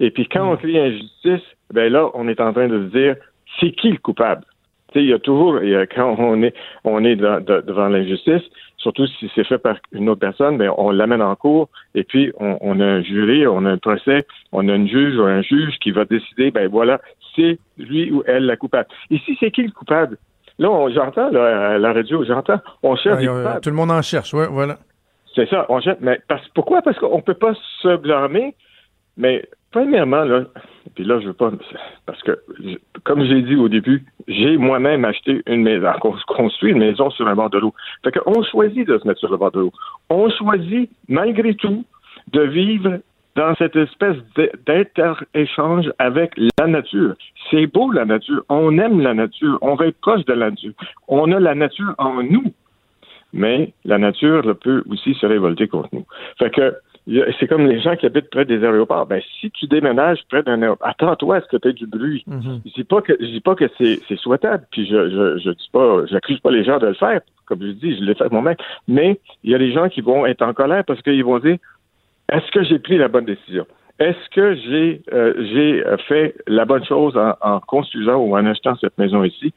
[0.00, 3.16] Et puis quand on crie injustice, ben là, on est en train de se dire,
[3.60, 4.44] c'est qui le coupable?
[4.92, 5.60] Tu sais, il y a toujours,
[5.94, 6.54] quand on est,
[6.84, 8.42] on est devant l'injustice,
[8.76, 12.32] surtout si c'est fait par une autre personne, ben on l'amène en cours et puis
[12.38, 15.42] on, on, a un jury, on a un procès, on a une juge ou un
[15.42, 17.00] juge qui va décider, ben voilà,
[17.34, 18.88] c'est lui ou elle la coupable.
[19.10, 20.18] Ici, c'est qui le coupable?
[20.58, 23.24] Là, j'entends à la radio, j'entends, on cherche
[23.62, 24.78] Tout le monde en cherche, oui, voilà.
[25.34, 25.98] C'est ça, on cherche.
[26.00, 26.80] Mais parce, pourquoi?
[26.82, 28.54] Parce qu'on ne peut pas se blâmer.
[29.16, 30.44] Mais premièrement, là,
[30.94, 31.50] puis là, je veux pas.
[32.06, 32.38] Parce que,
[33.04, 35.88] comme j'ai dit au début, j'ai moi-même acheté une maison,
[36.26, 37.74] construit une maison sur un bord de l'eau.
[38.02, 39.72] Fait qu'on choisit de se mettre sur le bord de l'eau.
[40.10, 41.84] On choisit, malgré tout,
[42.32, 42.98] de vivre
[43.36, 44.16] dans cette espèce
[44.66, 47.14] d'inter-échange avec la nature.
[47.50, 50.72] C'est beau la nature, on aime la nature, on va être proche de la nature,
[51.08, 52.52] on a la nature en nous,
[53.32, 56.06] mais la nature peut aussi se révolter contre nous.
[56.38, 56.74] Fait que
[57.06, 59.06] c'est comme les gens qui habitent près des aéroports.
[59.06, 62.24] Ben, si tu déménages près d'un aéroport, attends-toi à ce que tu aies du bruit?
[62.28, 62.60] Mm-hmm.
[62.64, 65.70] Je dis pas que je dis pas que c'est, souhaitable, puis je, je, je dis
[65.72, 67.20] pas, j'accuse pas les gens de le faire.
[67.46, 68.56] Comme je dis, je l'ai fait moi-même.
[68.88, 71.58] Mais il y a des gens qui vont être en colère parce qu'ils vont dire
[72.32, 73.66] est-ce que j'ai pris la bonne décision?
[73.98, 78.76] est-ce que j'ai euh, j'ai fait la bonne chose en, en, construisant ou en achetant
[78.80, 79.52] cette maison ici?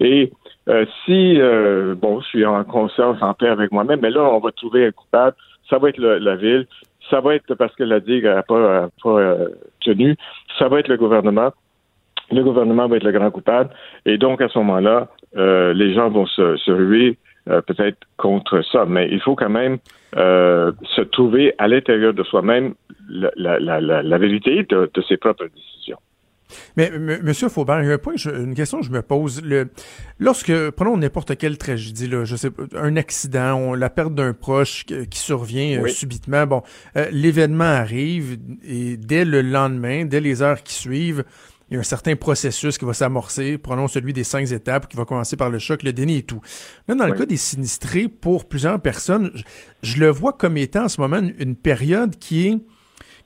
[0.00, 0.32] Et
[0.68, 4.38] euh, si, euh, bon, je suis en conscience, en paix avec moi-même, mais là, on
[4.38, 5.36] va trouver un coupable,
[5.68, 6.66] ça va être la ville,
[7.12, 9.36] ça va être parce que la digue n'a pas, pas
[9.80, 10.16] tenu,
[10.58, 11.52] ça va être le gouvernement.
[12.30, 13.70] Le gouvernement va être le grand coupable.
[14.06, 18.84] Et donc, à ce moment-là, les gens vont se, se ruer euh, peut-être contre ça,
[18.86, 19.78] mais il faut quand même
[20.16, 22.74] euh, se trouver à l'intérieur de soi-même
[23.08, 25.98] la, la, la, la vérité de, de, ses propres décisions.
[26.76, 29.42] Mais Monsieur Faubert, il y a un point, une question que je me pose.
[29.42, 29.70] Le,
[30.18, 34.84] lorsque prenons n'importe quelle tragédie, là, je sais, un accident, on, la perte d'un proche
[34.84, 36.46] qui, survient euh, subitement.
[36.46, 36.62] Bon,
[37.10, 41.24] l'événement arrive et dès le lendemain, dès les heures qui suivent,
[41.70, 44.96] il y a un certain processus qui va s'amorcer, prenons celui des cinq étapes, qui
[44.98, 46.42] va commencer par le choc, le déni et tout.
[46.86, 49.42] Là, dans le cas des sinistrés, pour plusieurs personnes, je,
[49.82, 52.58] je, le vois comme étant en ce moment une période qui est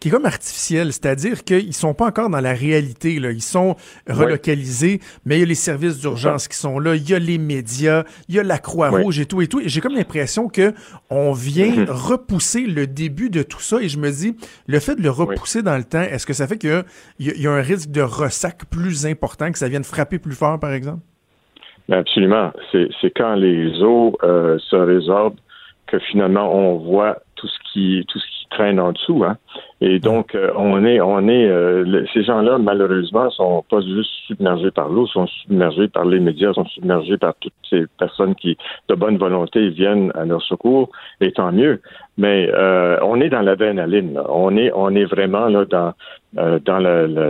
[0.00, 3.18] qui est comme artificiel, c'est-à-dire qu'ils sont pas encore dans la réalité.
[3.18, 3.30] Là.
[3.30, 3.76] Ils sont
[4.08, 7.38] relocalisés, mais il y a les services d'urgence qui sont là, il y a les
[7.38, 9.60] médias, il y a la Croix-Rouge et tout et tout.
[9.60, 10.72] Et j'ai comme l'impression que
[11.10, 11.86] on vient mhm.
[11.88, 13.80] repousser le début de tout ça.
[13.80, 16.46] Et je me dis, le fait de le repousser dans le temps, est-ce que ça
[16.46, 16.84] fait qu'il
[17.18, 20.58] y, y, a un risque de ressac plus important, que ça vienne frapper plus fort,
[20.58, 21.00] par exemple?
[21.88, 22.52] Ben, absolument.
[22.72, 25.38] C'est quand les eaux euh, se résorbent
[25.86, 29.24] que finalement on voit tout ce qui tout ce qui traîne en dessous.
[29.24, 29.36] Hein.
[29.80, 34.70] Et donc euh, on est on est euh, ces gens-là malheureusement sont pas juste submergés
[34.70, 38.56] par l'eau, sont submergés par les médias, sont submergés par toutes ces personnes qui
[38.88, 40.90] de bonne volonté viennent à leur secours.
[41.20, 41.80] Et tant mieux.
[42.18, 44.20] Mais euh, on est dans l'adrénaline.
[44.28, 45.92] On est on est vraiment là dans
[46.34, 46.78] dans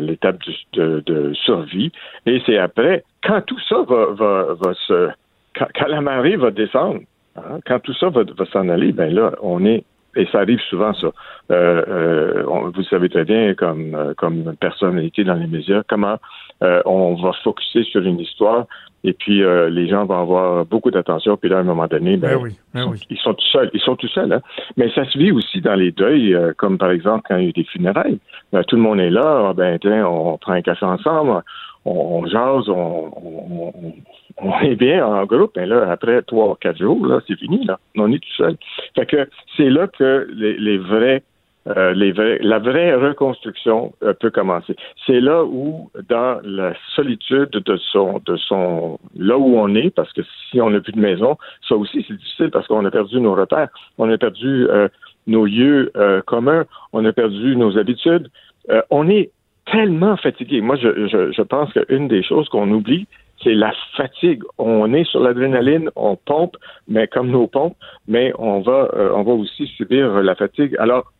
[0.01, 0.39] l'étape
[0.73, 1.93] de, de, survie.
[2.27, 5.09] Et c'est après quand tout ça va va, va se
[5.55, 7.01] quand la marée va descendre
[7.37, 7.61] Hein?
[7.67, 9.85] Quand tout ça va, s'en aller, ben là, on est
[10.17, 11.09] et ça arrive souvent, ça.
[11.51, 12.43] Euh, euh,
[12.75, 16.17] vous savez très bien, comme, euh, comme personnalité dans les médias, comment
[16.61, 18.65] on va focuser sur une histoire
[19.05, 22.39] et puis les gens vont avoir beaucoup d'attention, puis là, à un moment donné, ben,
[22.39, 23.71] ben ben ils, sont, tout seuls.
[23.75, 24.33] Ils sont tout seuls.
[24.33, 24.41] Hein?
[24.79, 27.53] Mais ça se vit aussi dans les deuils, comme par exemple quand il y a
[27.53, 28.19] des funérailles.
[28.67, 31.43] tout le monde est là, ah, ben tiens, on prend un café ensemble,
[31.85, 33.73] on, on jase, on, on,
[34.39, 37.79] on, est bien en groupe, mais là, après trois, quatre jours, là, c'est fini, là.
[37.97, 38.57] On est tout seul.
[38.95, 41.23] Fait que c'est là que les, les vrais
[41.69, 44.77] euh, les vrais, la vraie reconstruction euh, peut commencer.
[45.05, 50.13] C'est là où, dans la solitude de son, de son, là où on est, parce
[50.13, 51.37] que si on n'a plus de maison,
[51.69, 53.69] ça aussi c'est difficile parce qu'on a perdu nos repères,
[53.99, 54.87] on a perdu euh,
[55.27, 55.91] nos lieux
[56.27, 58.31] communs, on a perdu nos habitudes.
[58.91, 59.33] on est
[59.73, 60.61] tellement fatigué.
[60.61, 63.09] Moi, je, je, je pense qu'une des choses qu'on oublie,
[63.47, 64.43] c'est la fatigue.
[64.59, 66.57] On est sur l'adrénaline, on pompe,
[66.89, 67.77] mais comme nos pompes,
[68.09, 70.75] mais on va, euh, on va aussi subir la fatigue.
[70.81, 71.13] Alors,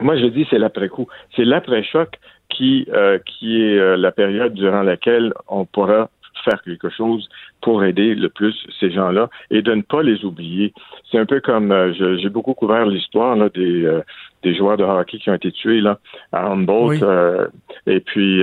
[0.00, 1.08] moi, je dis c'est l'après-coup.
[1.34, 2.10] C'est l'après-choc
[2.48, 6.10] qui, euh, qui est euh, la période durant laquelle on pourra
[6.44, 7.28] faire quelque chose
[7.60, 10.72] pour aider le plus ces gens-là et de ne pas les oublier.
[11.10, 14.02] C'est un peu comme euh, j'ai beaucoup couvert l'histoire des euh,
[14.42, 15.98] des joueurs de hockey qui ont été tués là
[16.32, 17.48] à Humboldt euh,
[17.86, 18.42] et puis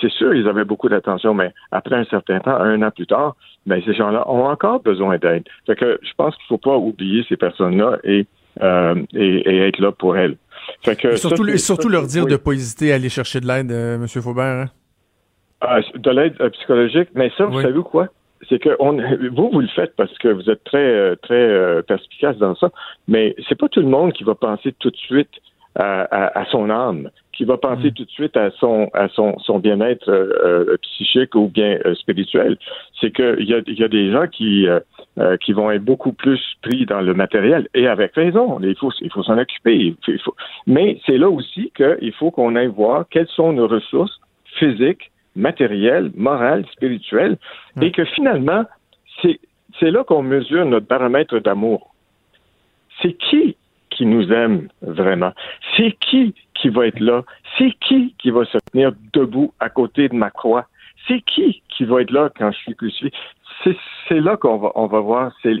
[0.00, 3.36] c'est sûr ils avaient beaucoup d'attention mais après un certain temps un an plus tard
[3.66, 5.44] ben ces gens-là ont encore besoin d'aide.
[5.66, 8.26] Fait que je pense qu'il faut pas oublier ces personnes-là et,
[8.62, 10.36] et, être là pour elles.
[10.82, 13.70] Fait que surtout, surtout leur dire de de pas hésiter à aller chercher de l'aide,
[14.00, 14.44] Monsieur Faubert.
[14.44, 14.70] Hein?
[15.60, 18.08] Ah, de l'aide euh, psychologique, mais ça, vous savez quoi?
[18.48, 18.92] C'est que on,
[19.32, 22.70] vous, vous le faites parce que vous êtes très, euh, très euh, perspicace dans ça,
[23.06, 25.30] mais c'est pas tout le monde qui va penser tout de suite
[25.76, 27.92] à, son âme, qui va penser mm.
[27.92, 30.10] tout de suite à son, à son, son bien-être
[30.82, 32.58] psychique ou bien spirituel.
[33.00, 34.66] C'est qu'il y a, y a des gens qui,
[35.40, 38.58] qui vont être beaucoup plus pris dans le matériel, et avec raison.
[38.60, 39.94] Il faut, il faut s'en occuper.
[40.08, 40.34] Il faut,
[40.66, 44.20] Mais c'est là aussi qu'il faut qu'on aille voir quelles sont nos ressources
[44.58, 47.38] physiques, matériel, moral, spirituel,
[47.80, 48.64] et que finalement,
[49.22, 51.94] c'est là qu'on mesure notre paramètre d'amour.
[53.00, 53.56] C'est qui
[53.90, 55.32] qui nous aime vraiment?
[55.76, 57.24] C'est qui qui va être là?
[57.58, 60.66] C'est qui qui va se tenir debout à côté de ma croix?
[61.08, 63.12] C'est qui qui va être là quand je suis crucifié?
[64.08, 65.52] C'est là qu'on va, on va voir, c'est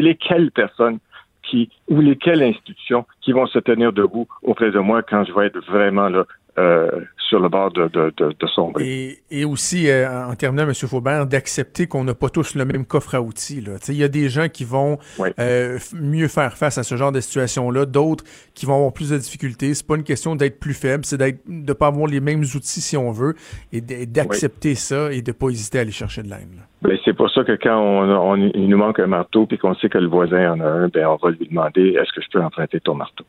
[0.00, 0.98] lesquelles personnes
[1.42, 5.46] qui, ou lesquelles institutions qui vont se tenir debout auprès de moi quand je vais
[5.46, 6.24] être vraiment là,
[6.58, 10.74] euh, sur le bord de, de, de, de Et, et aussi, euh, en terminant, M.
[10.74, 13.64] Faubert, d'accepter qu'on n'a pas tous le même coffre à outils.
[13.88, 14.98] Il y a des gens qui vont
[15.38, 19.18] euh, mieux faire face à ce genre de situation-là, d'autres qui vont avoir plus de
[19.18, 19.74] difficultés.
[19.74, 22.80] C'est pas une question d'être plus faible, c'est d'être de pas avoir les mêmes outils
[22.80, 23.34] si on veut,
[23.72, 26.48] et d'accepter ça et de pas hésiter à aller chercher de l'aide.
[26.82, 29.74] Ben, c'est pour ça que quand on, on, il nous manque un marteau puis qu'on
[29.74, 32.28] sait que le voisin en a un, ben on va lui demander est-ce que je
[32.30, 33.24] peux emprunter ton marteau?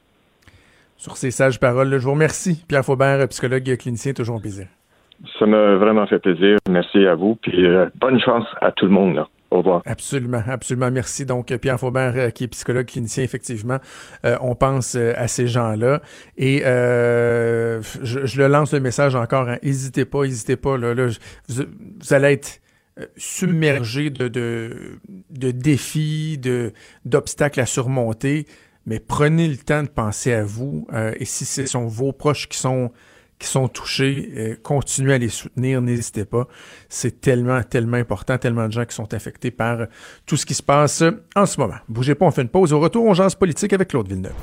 [0.98, 2.64] Sur ces sages paroles, je vous remercie.
[2.68, 4.68] Pierre Faubert, psychologue clinicien, toujours un plaisir.
[5.38, 6.58] Ça m'a vraiment fait plaisir.
[6.70, 7.36] Merci à vous.
[7.36, 9.16] Puis euh, bonne chance à tout le monde.
[9.16, 9.28] Là.
[9.52, 9.82] Au revoir.
[9.86, 10.92] Absolument, absolument.
[10.92, 11.26] Merci.
[11.26, 13.78] Donc, Pierre Faubert, euh, qui est psychologue clinicien, effectivement,
[14.26, 16.02] euh, on pense à ces gens-là.
[16.36, 19.48] Et je, le lance le message encore.
[19.64, 20.78] N'hésitez pas, n'hésitez pas.
[20.78, 20.94] Là,
[21.48, 22.60] vous, allez être
[23.16, 26.74] submergé de, de, de défis, de,
[27.06, 28.48] d'obstacles à surmonter.
[28.88, 30.88] Mais prenez le temps de penser à vous.
[31.20, 32.92] et si ce sont vos proches qui sont
[33.40, 36.48] qui sont touchés, euh, continuez à les soutenir, n'hésitez pas.
[36.90, 39.88] C'est tellement, tellement important, tellement de gens qui sont affectés par
[40.26, 41.04] tout ce qui se passe
[41.36, 41.76] en ce moment.
[41.88, 42.74] Bougez pas, on fait une pause.
[42.74, 44.34] Au retour, on jase politique avec Claude Villeneuve.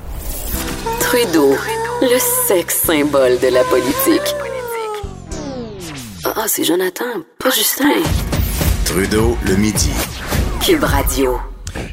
[0.99, 1.55] Trudeau,
[2.01, 4.35] le sexe symbole de la politique.
[6.23, 8.01] Ah, c'est Jonathan, pas Justin.
[8.85, 9.91] Trudeau, le midi.
[10.61, 11.37] Cube Radio.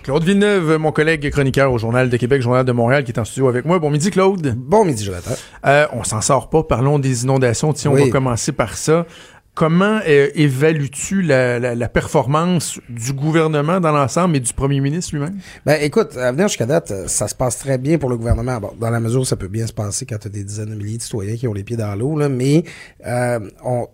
[0.02, 3.24] Claude Villeneuve, mon collègue chroniqueur au Journal de Québec, Journal de Montréal, qui est en
[3.24, 3.78] studio avec moi.
[3.78, 4.54] Bon midi, Claude.
[4.56, 5.32] Bon midi, Jonathan.
[5.66, 6.62] Euh, on s'en sort pas.
[6.62, 7.72] Parlons des inondations.
[7.72, 9.06] Tiens, on va commencer par ça.
[9.54, 15.38] Comment euh, évalues-tu la, performance du gouvernement dans l'ensemble et du premier ministre lui-même?
[15.66, 18.60] Ben, écoute, à venir jusqu'à date, ça se passe très bien pour le gouvernement.
[18.60, 20.70] Bon, dans la mesure où ça peut bien se passer quand tu as des dizaines
[20.70, 22.64] de milliers de citoyens qui ont les pieds dans l'eau, là, mais
[23.06, 23.88] euh, on,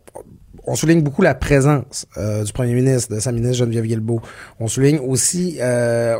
[0.68, 4.20] on souligne beaucoup la présence euh, du premier ministre, de sa ministre Geneviève Guilbeault.
[4.60, 6.16] On souligne aussi euh,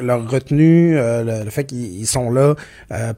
[0.00, 2.54] leur retenue, euh, le, fait qu'ils sont là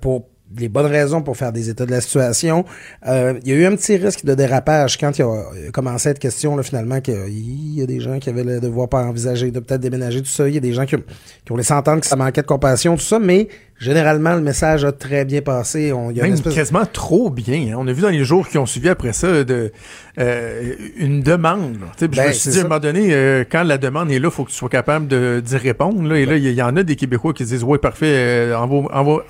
[0.01, 0.27] pour
[0.59, 2.67] les bonnes raisons pour faire des états de la situation.
[3.07, 6.57] il y a eu un petit risque de dérapage quand il a commencé être question
[6.57, 9.81] là, finalement qu'il y a des gens qui avaient le devoir pas envisager de peut-être
[9.81, 10.49] déménager tout ça.
[10.49, 10.97] Il y a des gens qui,
[11.45, 13.49] qui ont laissé entendre que ça manquait de compassion, tout ça, mais
[13.83, 15.93] Généralement, le message a très bien passé.
[15.93, 17.73] On, y a Même quasiment trop bien.
[17.73, 17.77] Hein.
[17.79, 19.73] On a vu dans les jours qui ont suivi après ça de,
[20.21, 21.79] euh, une demande.
[22.01, 24.29] je ben, me suis dit, à un moment donné, euh, quand la demande est là,
[24.29, 25.09] il faut que tu sois capable
[25.43, 26.01] d'y répondre.
[26.09, 26.17] Là.
[26.17, 28.57] Et là, il y, en a des Québécois qui disent, oui, parfait, euh,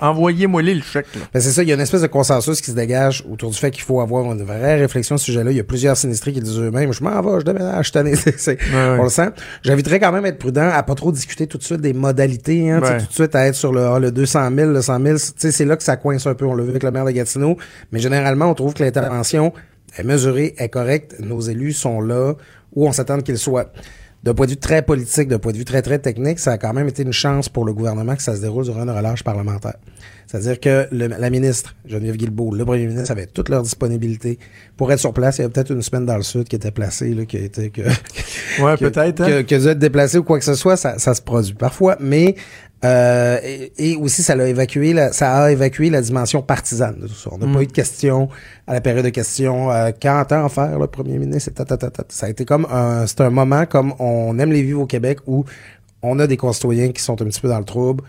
[0.01, 1.07] envoyez-moi le chèque.
[1.33, 3.57] Ben, c'est ça, il y a une espèce de consensus qui se dégage autour du
[3.57, 5.49] fait qu'il faut avoir une vraie réflexion sur ce sujet-là.
[5.49, 8.53] Il y a plusieurs sinistrés qui disent eux-mêmes, je m'en vais, je déménage, je
[8.99, 9.29] On le sent.
[9.63, 12.69] J'inviterais quand même à être prudent, à pas trop discuter tout de suite des modalités,
[12.69, 15.17] hein, tout de suite à être sur le, ah, le 200 000, le 100 000,
[15.17, 16.45] c'est là que ça coince un peu.
[16.45, 17.57] On l'a vu avec le maire de Gatineau.
[17.91, 19.53] Mais généralement, on trouve que l'intervention
[19.97, 21.15] est mesurée, est correcte.
[21.19, 22.33] Nos élus sont là
[22.75, 23.71] où on s'attend qu'ils soient.
[24.23, 26.57] D'un point de vue très politique, d'un point de vue très, très technique, ça a
[26.57, 29.23] quand même été une chance pour le gouvernement que ça se déroule durant une relâche
[29.23, 29.75] parlementaire.
[30.33, 34.39] C'est-à-dire que la ministre, Geneviève Guilbeault, le premier ministre avaient toute leur disponibilité
[34.75, 35.37] pour être sur place.
[35.37, 37.41] Il y avait peut-être une semaine dans le sud qui était placée, là, qui a
[37.41, 37.81] été que,
[38.63, 39.43] ouais, peut-être, hein?
[39.43, 41.97] que, que, déplacé ou quoi que ce soit, ça, ça se produit parfois.
[41.99, 42.33] Mais
[42.83, 43.37] euh,
[43.77, 47.29] et, aussi, ça a évacué la, ça a évacué la dimension partisane de tout ça.
[47.31, 47.61] On n'a pas mm.
[47.61, 48.27] eu de questions
[48.65, 49.71] à la période de questions.
[49.71, 51.51] Euh, quand en faire le premier ministre?
[52.09, 55.19] Ça a été comme un, c'est un moment comme on aime les vivre au Québec
[55.27, 55.45] où
[56.01, 58.03] on a des concitoyens qui sont un petit peu dans le trouble.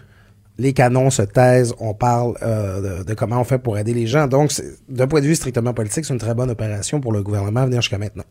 [0.58, 4.28] Les canons se taisent, on parle euh, de, comment on fait pour aider les gens.
[4.28, 4.52] Donc,
[4.88, 7.66] d'un point de vue strictement politique, c'est une très bonne opération pour le gouvernement à
[7.66, 8.24] venir jusqu'à maintenant.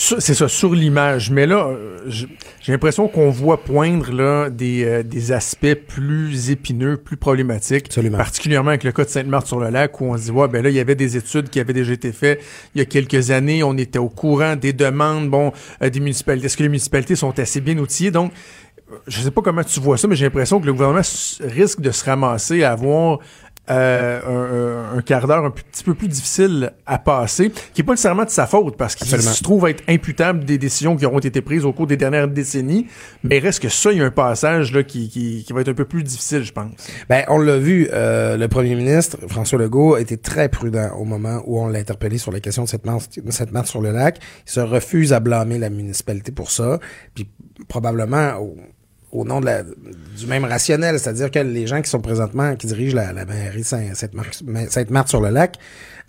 [0.00, 1.32] C'est ça, sur l'image.
[1.32, 6.96] Mais là, euh, j'ai l'impression qu'on voit poindre là des, euh, des aspects plus épineux,
[6.96, 7.86] plus problématiques.
[7.86, 8.18] Absolument.
[8.18, 10.80] Particulièrement avec le cas de Sainte-Marthe-sur-le-Lac, où on se dit, ouais, ben là, il y
[10.80, 12.40] avait des études qui avaient déjà été faites
[12.76, 13.64] il y a quelques années.
[13.64, 16.46] On était au courant des demandes, bon, euh, des municipalités.
[16.46, 18.12] Est-ce que les municipalités sont assez bien outillées?
[18.12, 18.30] Donc,
[19.06, 21.02] je sais pas comment tu vois ça, mais j'ai l'impression que le gouvernement
[21.40, 23.18] risque de se ramasser à avoir
[23.70, 28.24] euh, un, quart d'heure un petit peu plus difficile à passer, qui est pas nécessairement
[28.24, 31.66] de sa faute, parce qu'il se trouve être imputable des décisions qui auront été prises
[31.66, 32.86] au cours des dernières décennies,
[33.24, 35.68] mais reste que ça, il y a un passage là, qui, qui, qui va être
[35.68, 36.70] un peu plus difficile, je pense.
[37.10, 41.04] Ben, on l'a vu, euh, le premier ministre, François Legault, a été très prudent au
[41.04, 43.92] moment où on l'a interpellé sur la question de cette marche, cette marche sur le
[43.92, 44.18] lac.
[44.46, 46.78] Il se refuse à blâmer la municipalité pour ça,
[47.14, 47.28] puis
[47.68, 48.38] probablement
[49.12, 52.66] au nom de la, du même rationnel, c'est-à-dire que les gens qui sont présentement, qui
[52.66, 55.56] dirigent la, la mairie Sainte-Marthe-sur-le-Lac,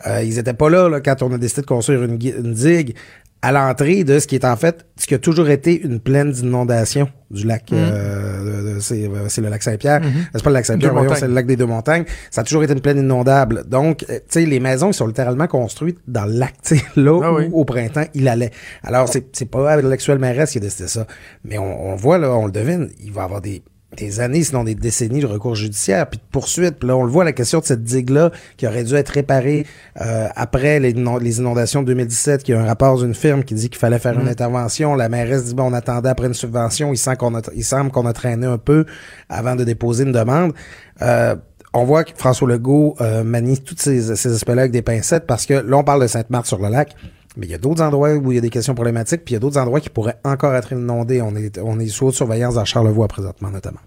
[0.07, 2.95] euh, ils étaient pas là, là, quand on a décidé de construire une, une digue
[3.41, 6.31] à l'entrée de ce qui est en fait ce qui a toujours été une plaine
[6.31, 7.71] d'inondation du lac.
[7.71, 7.77] Mhm.
[7.79, 10.01] Euh, euh, c'est le lac Saint-Pierre.
[10.01, 10.25] Mhm.
[10.33, 12.03] C'est pas le lac Saint-Pierre, c'est le lac des Deux-Montagnes.
[12.31, 13.63] Ça a toujours été une plaine inondable.
[13.67, 16.55] Donc, tu sais, les maisons, ils sont littéralement construites dans le lac.
[16.63, 18.51] Tu sais, là ah où, au printemps, il allait.
[18.83, 21.07] Alors, c'est pas avec l'actuel mairesse qui a décidé ça.
[21.45, 23.63] Mais on, on voit, là, on le devine, il va avoir des
[23.97, 26.75] des années, sinon des décennies de recours judiciaire, puis de poursuites.
[26.75, 29.65] Puis là, on le voit, la question de cette digue-là, qui aurait dû être réparée
[29.99, 33.79] euh, après les, inondations de 2017, qui a un rapport d'une firme qui dit qu'il
[33.79, 34.29] fallait faire une mm.
[34.29, 34.95] intervention.
[34.95, 36.93] La mairesse dit, bon, on attendait après une subvention.
[36.93, 38.85] Il, sent qu'on a, il semble qu'on a traîné un peu
[39.27, 40.53] avant de déposer une demande.
[41.01, 41.35] Euh,
[41.73, 45.45] on voit que François Legault euh, manie tous ces, ces aspects-là avec des pincettes parce
[45.45, 46.95] que là, on parle de Sainte-Marthe sur le lac
[47.37, 49.35] Mais il y a d'autres endroits où il y a des questions problématiques, puis il
[49.35, 51.21] y a d'autres endroits qui pourraient encore être inondés.
[51.21, 53.79] On est, on est sous haute surveillance dans Charlevoix présentement, notamment.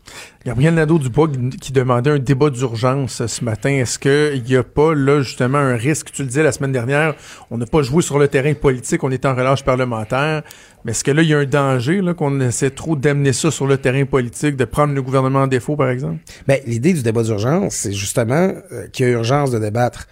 [0.46, 3.70] Gabriel Nadeau-Dubois qui- qui demandait un débat d'urgence ce matin.
[3.70, 6.12] Est-ce qu'il n'y a pas, là, justement, un risque?
[6.12, 7.14] Tu le disais la semaine dernière,
[7.50, 10.42] on n'a pas joué sur le terrain politique, on est en relâche parlementaire.
[10.84, 13.50] Mais est-ce que là, il y a un danger, là, qu'on essaie trop d'amener ça
[13.50, 16.18] sur le terrain politique, de prendre le gouvernement en défaut, par exemple?
[16.46, 20.06] Ben, l'idée du débat d'urgence, c'est justement euh, qu'il y a urgence de débattre.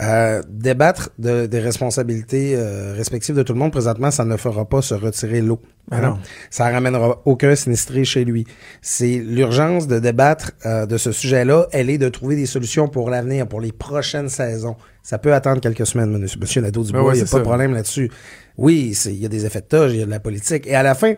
[0.00, 4.64] Euh, débattre de, des responsabilités euh, respectives de tout le monde présentement, ça ne fera
[4.64, 5.60] pas se retirer l'eau.
[5.90, 6.18] Ben non.
[6.50, 8.46] Ça ramènera aucun sinistré chez lui.
[8.80, 11.66] C'est l'urgence de débattre euh, de ce sujet-là.
[11.72, 14.76] Elle est de trouver des solutions pour l'avenir, pour les prochaines saisons.
[15.02, 17.02] Ça peut attendre quelques semaines, monsieur, monsieur Nadeau-Dubois.
[17.02, 18.08] Ben il n'y a pas de problème là-dessus.
[18.56, 20.66] Oui, c'est- il y a des effets de toge, il y a de la politique.
[20.68, 21.14] Et à la fin,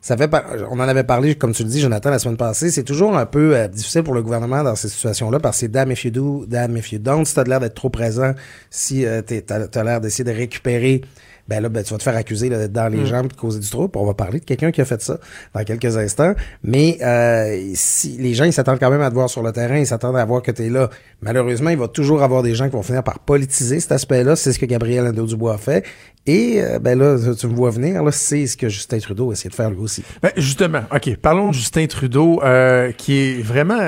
[0.00, 0.30] ça fait
[0.70, 2.70] on en avait parlé, comme tu le dis, Jonathan, la semaine passée.
[2.70, 5.68] C'est toujours un peu euh, difficile pour le gouvernement dans ces situations-là parce que c'est
[5.68, 7.24] damn if you do, damn if you don't.
[7.24, 8.32] Si t'as l'air d'être trop présent,
[8.70, 11.02] si euh, t'as as, l'air d'essayer de récupérer,
[11.48, 13.40] ben là, ben, tu vas te faire accuser là, d'être dans les jambes et de
[13.40, 13.96] causer du trouble.
[13.96, 15.18] On va parler de quelqu'un qui a fait ça
[15.54, 16.34] dans quelques instants.
[16.62, 19.78] Mais euh, si les gens, ils s'attendent quand même à te voir sur le terrain,
[19.78, 20.90] ils s'attendent à voir que tu es là.
[21.22, 24.36] Malheureusement, il va toujours avoir des gens qui vont finir par politiser cet aspect-là.
[24.36, 25.86] C'est ce que Gabriel Nadeau-Dubois a fait.
[26.26, 29.32] Et euh, ben là, tu me vois venir, là, c'est ce que Justin Trudeau a
[29.32, 30.04] essayé de faire lui aussi.
[30.22, 33.80] Ben, justement, OK, parlons de Justin Trudeau, euh, qui est vraiment...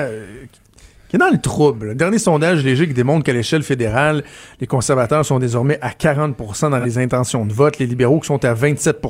[1.11, 1.87] qui est dans le trouble.
[1.87, 4.23] Le dernier sondage léger qui démontre qu'à l'échelle fédérale,
[4.61, 8.45] les conservateurs sont désormais à 40% dans les intentions de vote, les libéraux qui sont
[8.45, 9.01] à 27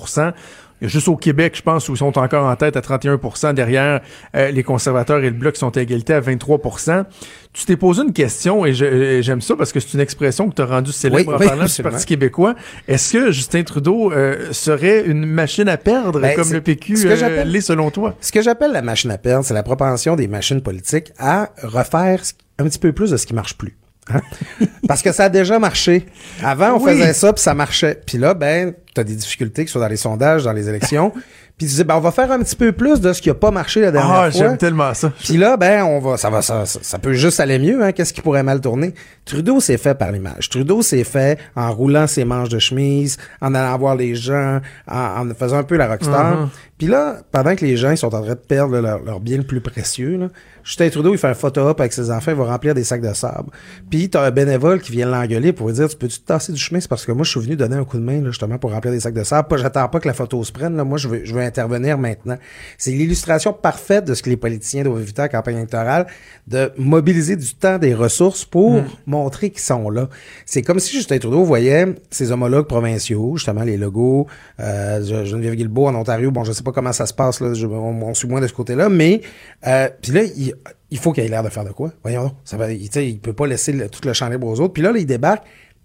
[0.82, 2.82] il y a juste au Québec, je pense, où ils sont encore en tête à
[2.82, 4.02] 31% derrière
[4.36, 7.06] euh, les conservateurs et le Bloc qui sont à égalité à 23%
[7.54, 10.56] Tu t'es posé une question et et j'aime ça parce que c'est une expression que
[10.56, 11.84] tu as rendue célèbre Oui, en oui, parlant du.
[11.84, 12.56] Parti québécois.
[12.88, 17.04] Est-ce que Justin Trudeau euh, serait une machine à perdre Ben, comme le PQ ce
[17.04, 18.16] que euh, j'appelle- l'est selon toi?
[18.22, 22.22] Ce que j'appelle la machine à perdre, c'est la propension des machines politiques à refaire
[22.58, 23.78] un petit peu plus de ce qui marche plus.
[24.10, 24.22] Hein?
[24.88, 26.06] Parce que ça a déjà marché.
[26.44, 26.92] Avant, on Oui.
[26.98, 28.02] faisait ça, puis ça marchait.
[28.06, 31.12] Puis là, ben, t'as des difficultés, que ce soit dans les sondages, dans les élections.
[31.12, 31.22] puis
[31.60, 33.52] tu disais, ben, on va faire un petit peu plus de ce qui a pas
[33.52, 34.40] marché la dernière Ah, fois.
[34.40, 35.12] j'aime tellement ça.
[35.24, 37.92] Puis là, ben, on va, ça va, ça, ça, ça peut juste aller mieux, hein.
[37.92, 38.94] Qu'est-ce qui pourrait mal tourner?
[39.26, 40.50] Trudeau s'est fait par l'image.
[40.50, 45.30] Trudeau s'est fait en roulant ses manches de chemise, en allant voir les gens, en,
[45.30, 46.38] en faisant un peu la rockstar.
[46.42, 46.50] Mhm.
[46.80, 49.38] Puis là, pendant que les gens ils sont en train de perdre leur, leur bien
[49.38, 50.28] le plus précieux, là,
[50.64, 53.14] Justin Trudeau, il fait un photo-op avec ses enfants, il va remplir des sacs de
[53.14, 53.50] sable.
[53.90, 56.60] Puis t'as un bénévole qui vient l'engueuler pour lui dire, tu peux-tu te tasser du
[56.60, 56.80] chemin?
[56.80, 58.72] C'est parce que moi, je suis venu donner un coup de main, là, justement, pour
[58.72, 59.48] remplir des sacs de sable.
[59.48, 60.84] Pas, j'attends pas que la photo se prenne, là.
[60.84, 62.38] Moi, je veux, je veux intervenir maintenant.
[62.78, 66.08] C'est l'illustration parfaite de ce que les politiciens doivent éviter en campagne électorale,
[66.48, 70.10] de mobiliser du temps, des ressources pour montrer qu'ils sont là.
[70.46, 74.28] C'est comme si Justin Trudeau voyait ses homologues provinciaux, justement, les logos,
[74.60, 76.32] euh, Geneviève Guilbeault en Ontario.
[76.32, 77.54] Bon, je sais pas comment ça se passe, là.
[77.54, 79.22] Je, on, on suit moins de ce côté-là, mais,
[79.68, 80.51] euh, puis là, il,
[80.90, 81.92] il faut qu'il ait l'air de faire de quoi.
[82.04, 82.34] Voyons donc.
[82.46, 84.74] Ça va, il, il peut pas laisser le- tout le champ libre aux autres.
[84.74, 85.44] Puis là, là, il débarque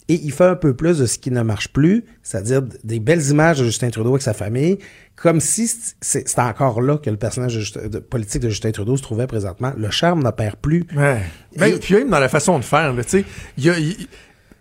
[0.08, 3.26] et il fait un peu plus de ce qui ne marche plus, c'est-à-dire des belles
[3.30, 4.78] images de Justin Trudeau avec sa famille,
[5.16, 5.68] comme si
[6.00, 9.26] c'était encore là que le personnage de Justin- de- politique de Justin Trudeau se trouvait
[9.26, 9.72] présentement.
[9.76, 10.84] Le charme ne perd plus.
[10.96, 11.22] Ouais.
[11.56, 13.24] Ben, puis même dans la façon de faire, tu sais,
[13.58, 13.74] il y a-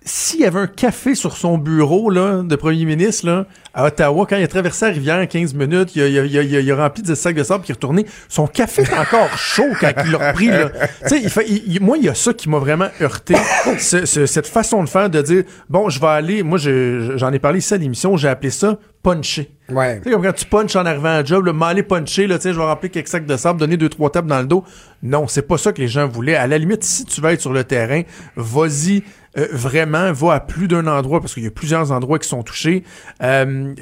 [0.08, 4.26] s'il y avait un café sur son bureau là, de premier ministre là, à Ottawa,
[4.30, 6.42] quand il a traversé la rivière en 15 minutes, il a, il a- il a-
[6.44, 8.06] il a- il a rempli de sacs de sable puis il est retourné.
[8.30, 10.48] Son café est encore chaud quand il l'a repris.
[10.48, 10.70] Là.
[11.04, 13.36] Tu sais, il fait, il- il- moi, il y a ça qui m'a vraiment heurté.
[13.80, 17.34] ce- ce- cette façon de faire, de dire, bon, je vais aller, moi, je- j'en
[17.34, 19.52] ai parlé ici à l'émission, j'ai appelé ça puncher.
[19.70, 19.98] Ouais.
[19.98, 22.38] Tu sais, comme quand tu punches en arrivant à un job, le m'aller puncher, là,
[22.38, 24.48] tu sais, je vais remplir quelques sacs de sable, donner deux, trois tapes dans le
[24.48, 24.64] dos.
[25.04, 26.36] Non, c'est pas ça que les gens voulaient.
[26.36, 28.02] À la limite, si tu vas être sur le terrain,
[28.36, 29.04] vas-y
[29.38, 32.44] euh, vraiment, va à plus d'un endroit, parce qu'il y a plusieurs endroits qui sont
[32.44, 32.84] touchés.
[33.22, 33.74] Euh,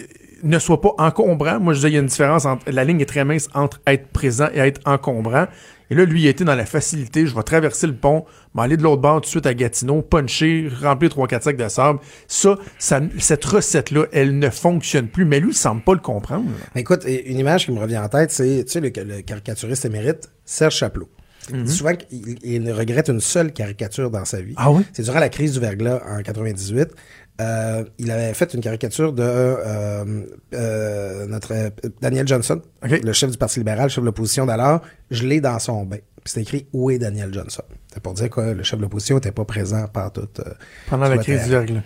[0.43, 1.59] ne sois pas encombrant.
[1.59, 3.81] Moi, je disais, il y a une différence entre, la ligne est très mince entre
[3.87, 5.47] être présent et être encombrant.
[5.89, 7.25] Et là, lui, il était dans la facilité.
[7.25, 10.69] Je vais traverser le pont, m'aller de l'autre bord tout de suite à Gatineau, puncher,
[10.81, 11.99] remplir 3-4 sacs de sable.
[12.27, 15.25] Ça, ça cette recette-là, elle ne fonctionne plus.
[15.25, 16.45] Mais lui, il semble pas le comprendre.
[16.75, 20.31] Écoute, une image qui me revient en tête, c'est, tu sais, le, le caricaturiste émérite,
[20.45, 21.09] Serge Chaplot.
[21.51, 24.53] Il dit souvent qu'il il ne regrette une seule caricature dans sa vie.
[24.57, 24.83] Ah oui?
[24.93, 26.89] C'est durant la crise du verglas en 98.
[27.41, 33.37] Euh, il avait fait une caricature de euh, euh, notre Daniel Johnson, le chef du
[33.37, 34.81] Parti libéral, chef de l'opposition d'alors.
[35.09, 35.97] Je l'ai dans son bain.
[36.23, 37.63] Puis c'est écrit Où est Daniel Johnson?
[37.91, 40.41] C'est pour dire que le chef de l'opposition n'était pas présent par toute.
[40.87, 41.81] Pendant la crise du verglas.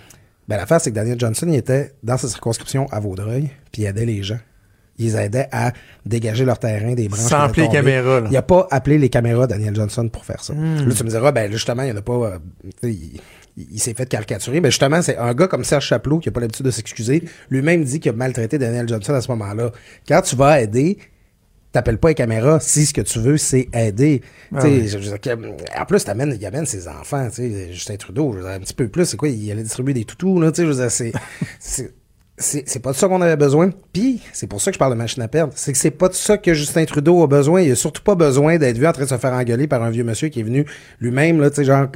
[0.48, 3.86] Ben, l'affaire, c'est que Daniel Johnson, il était dans sa circonscription à Vaudreuil, puis il
[3.86, 4.40] aidait les gens.
[5.00, 5.74] Il les aidait à
[6.06, 7.30] dégager leur terrain des branches.
[7.30, 8.28] Sans appeler les caméras, là.
[8.32, 10.54] Il a pas appelé les caméras Daniel Johnson pour faire ça.
[10.54, 10.88] Hmm.
[10.88, 12.14] Là, tu me diras, ben, justement, il n'y en a pas.
[12.14, 12.38] euh,
[12.84, 13.20] il,
[13.72, 14.60] il s'est fait caricaturer.
[14.62, 17.24] Ben, justement, c'est un gars comme Serge Chaplot qui n'a pas l'habitude de s'excuser.
[17.50, 19.72] Lui-même dit qu'il a maltraité Daniel Johnson à ce moment-là.
[20.08, 20.98] Quand tu vas aider,
[21.72, 24.22] t'appelles pas les caméras si ce que tu veux, c'est aider.
[24.56, 24.88] Ah oui.
[24.88, 27.28] je- je- que- en plus, t'amènes, il amène ses enfants,
[27.72, 30.40] Justin Trudeau, je dire, un petit peu plus, c'est quoi, il allait distribuer des toutous,
[30.40, 31.12] là, tu sais, je veux dire, c'est,
[32.40, 33.72] c'est, pas de ça qu'on avait besoin.
[33.94, 35.54] Puis, c'est pour ça que je parle de machine à perdre.
[35.56, 37.62] C'est que c'est pas de ça que Justin Trudeau a besoin.
[37.62, 39.90] Il a surtout pas besoin d'être vu en train de se faire engueuler par un
[39.90, 40.66] vieux monsieur qui est venu
[41.00, 41.88] lui-même, là, tu genre,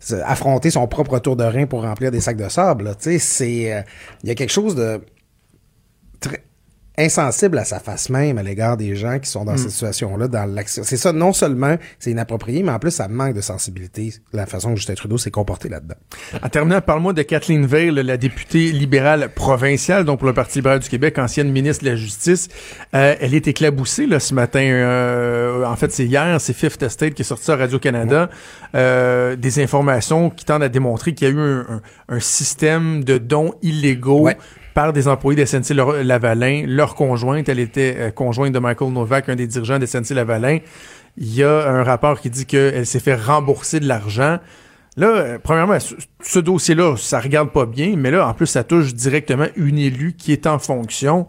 [0.00, 2.94] se- affronter son propre tour de rein pour remplir des sacs de sable, là.
[2.94, 3.82] Tu sais, c'est, euh,
[4.22, 5.00] il y a quelque chose de
[6.98, 10.44] insensible à sa face même à l'égard des gens qui sont dans cette situation-là, dans
[10.44, 10.82] l'action.
[10.84, 14.70] C'est ça, non seulement c'est inapproprié, mais en plus, ça manque de sensibilité, la façon
[14.70, 15.94] que Justin Trudeau s'est comporté là-dedans.
[16.42, 20.80] En terminant, parle-moi de Kathleen Veil, la députée libérale provinciale, donc pour le Parti libéral
[20.80, 22.48] du Québec, ancienne ministre de la Justice.
[22.94, 24.60] Euh, elle est éclaboussée là, ce matin.
[24.60, 28.28] euh, en fait, c'est hier, c'est Fifth Estate qui est sorti à Radio-Canada.
[28.74, 33.04] Euh, des informations qui tendent à démontrer qu'il y a eu un, un- un système
[33.04, 34.36] de dons illégaux Ouais.
[34.74, 36.64] Par des employés de SNC Lavalin.
[36.66, 40.58] Leur conjointe, elle était euh, conjointe de Michael Novak, un des dirigeants de SNC Lavalin.
[41.16, 44.38] Il y a un rapport qui dit qu'elle s'est fait rembourser de l'argent.
[44.96, 48.64] Là, euh, premièrement, ce, ce dossier-là, ça regarde pas bien, mais là, en plus, ça
[48.64, 51.26] touche directement une élue qui est en fonction.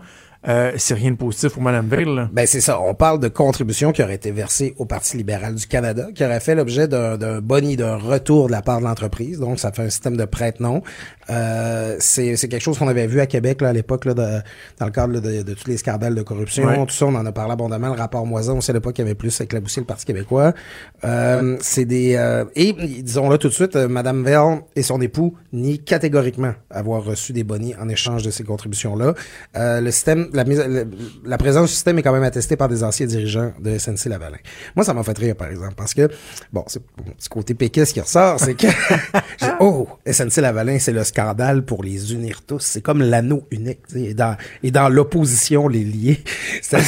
[0.47, 2.05] Euh, c'est rien de positif pour Mme Veil.
[2.31, 2.79] Ben c'est ça.
[2.81, 6.39] On parle de contributions qui auraient été versées au Parti libéral du Canada, qui aurait
[6.39, 9.39] fait l'objet d'un boni d'un retour de la part de l'entreprise.
[9.39, 10.81] Donc, ça fait un système de prête-nom.
[11.29, 14.41] Euh, c'est quelque chose qu'on avait vu à Québec là, à l'époque, dans
[14.85, 16.65] le cadre là, de, de tous les scandales de corruption.
[16.65, 16.85] Ouais.
[16.85, 17.87] Tout ça, on en a parlé abondamment.
[17.87, 20.53] Le rapport Moisin, on sait à l'époque qu'il y avait plus éclaboussé le Parti québécois.
[21.05, 22.15] Euh, C'est des...
[22.15, 27.03] euh, et, disons-le tout de suite, euh, Mme Vell et son époux nient catégoriquement avoir
[27.03, 29.13] reçu des bonis en échange de ces contributions-là.
[29.55, 33.53] Euh, le système, la, présence du système est quand même attestée par des anciens dirigeants
[33.59, 34.37] de SNC Lavalin.
[34.75, 36.09] Moi, ça m'a fait rire, par exemple, parce que,
[36.51, 38.67] bon, c'est mon petit côté péquiste qui ressort, c'est que,
[39.41, 42.61] dit, oh, SNC Lavalin, c'est le scandale pour les unir tous.
[42.61, 46.23] C'est comme l'anneau unique, tu sais, et dans, et dans l'opposition, les lier.
[46.61, 46.79] C'est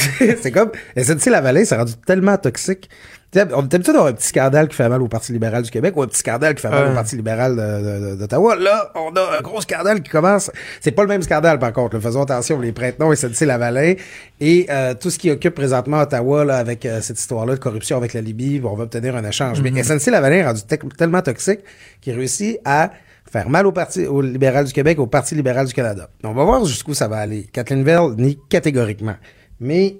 [0.42, 2.88] c'est comme, SNC Lavalin, c'est rendu tellement toxique.
[3.32, 5.96] Tu sais, On d'avoir un petit scandale qui fait mal au Parti libéral du Québec
[5.96, 8.54] ou un petit scandale qui fait mal au Parti libéral de- de- de- d'Ottawa.
[8.56, 10.50] Là, on a un gros scandale qui commence.
[10.80, 11.96] C'est pas le même scandale, par contre.
[11.96, 12.00] là.
[12.00, 13.94] Faisons attention, les prête-noms et SNC Lavalin
[14.40, 17.96] et euh, tout ce qui occupe présentement Ottawa là, avec euh, cette histoire-là de corruption
[17.96, 19.60] avec la Libye, on va obtenir un échange.
[19.60, 21.60] Mais SNC Lavalin est rendu te- tellement toxique
[22.00, 22.92] qu'il réussit à
[23.30, 26.08] faire mal au Parti au libéral du Québec, au Parti libéral du Canada.
[26.22, 27.48] On va voir jusqu'où ça va aller.
[27.52, 29.16] Kathleen Vell nie catégoriquement.
[29.58, 29.96] Mais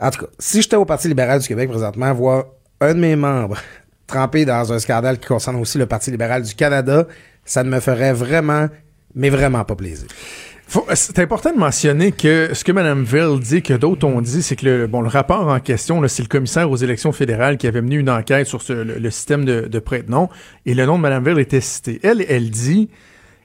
[0.00, 2.44] en tout cas, si j'étais au Parti libéral du Québec présentement, voir
[2.80, 3.58] un de mes membres
[4.06, 7.06] trempé dans un scandale qui concerne aussi le Parti libéral du Canada,
[7.44, 8.68] ça ne me ferait vraiment,
[9.14, 10.08] mais vraiment pas plaisir.
[10.66, 14.42] Faut- C'est important de mentionner que ce que Mme Veil dit, que d'autres ont dit,
[14.42, 17.66] c'est que le, bon, le rapport en question, c'est le commissaire aux élections fédérales qui
[17.66, 20.28] avait mené une enquête sur le, système de, de prête-nom,
[20.66, 21.98] et le nom de Mme Veil était cité.
[22.04, 22.88] Elle, elle dit,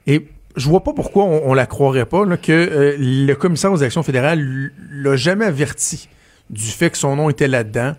[0.08, 3.78] et je vois pas pourquoi on, on la croirait pas, que euh, le commissaire aux
[3.78, 6.08] élections fédérales l'a jamais averti
[6.50, 7.94] du fait que son nom était là-dedans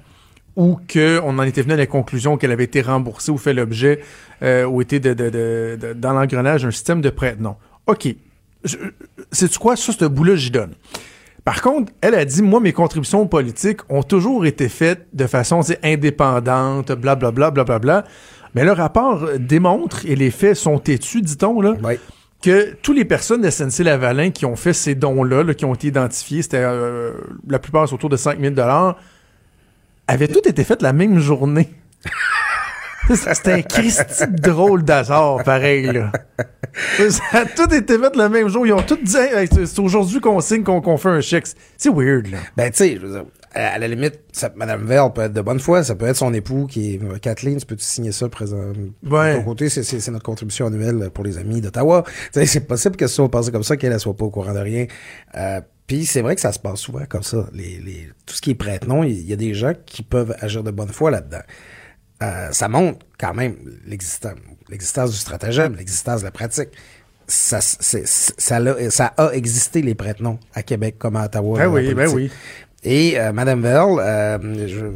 [0.56, 4.00] ou qu'on en était venu à la conclusion qu'elle avait été remboursée ou fait l'objet
[4.42, 5.30] euh, ou était de, de-
[5.80, 7.56] de- dans l'engrenage d'un système de prête-nom.
[7.86, 8.08] OK.
[9.32, 9.76] C'est quoi?
[9.76, 10.72] Ça, ce bout-là, j'y donne.
[11.44, 15.60] Par contre, elle a dit, moi, mes contributions politiques ont toujours été faites de façon
[15.82, 18.04] indépendante, blablabla, blablabla.
[18.54, 21.74] Mais le rapport démontre, et les faits sont têtus, dit-on, là.
[22.46, 25.74] Que toutes les personnes de SNC Lavalin qui ont fait ces dons-là, là, qui ont
[25.74, 27.10] été identifiés, c'était euh,
[27.48, 28.96] la plupart autour de 5000 dollars,
[30.06, 31.68] avaient toutes été faites la même journée.
[33.14, 36.10] C'était un Christy drôle d'hasard, pareil, là.
[36.98, 38.66] Ça a tout été fait le même jour.
[38.66, 41.46] Ils ont tout dit, Hey, c'est aujourd'hui qu'on signe qu'on fait un chèque.
[41.76, 42.38] C'est weird, là.
[42.56, 42.98] Ben, tu sais,
[43.56, 46.16] à à la limite, ça, Madame Vell peut être de bonne foi, ça peut être
[46.16, 48.72] son époux qui est euh, Kathleen, tu peux-tu signer ça présent
[49.04, 49.32] Ouais.
[49.34, 52.04] de ton côté, c'est- notre contribution annuelle pour les amis d'Ottawa.
[52.32, 54.58] C'est possible que ça soit passé comme ça, qu'elle ne soit pas au courant de
[54.60, 54.86] rien.
[55.36, 57.48] Euh, puis c'est vrai que ça se passe souvent comme ça.
[57.52, 60.62] Les, les, tout ce qui est prête-nom, il y, a des gens qui peuvent agir
[60.64, 61.42] de bonne foi là-dedans.
[62.22, 66.70] Euh, ça montre quand même l'existence du stratagème, l'existence de la pratique.
[67.28, 67.58] Ça,
[69.16, 71.58] a existé, les prête-noms, à Québec comme à Ottawa.
[71.58, 72.30] Ben oui, ben oui.
[72.88, 74.90] Et euh, Madame Veil, euh,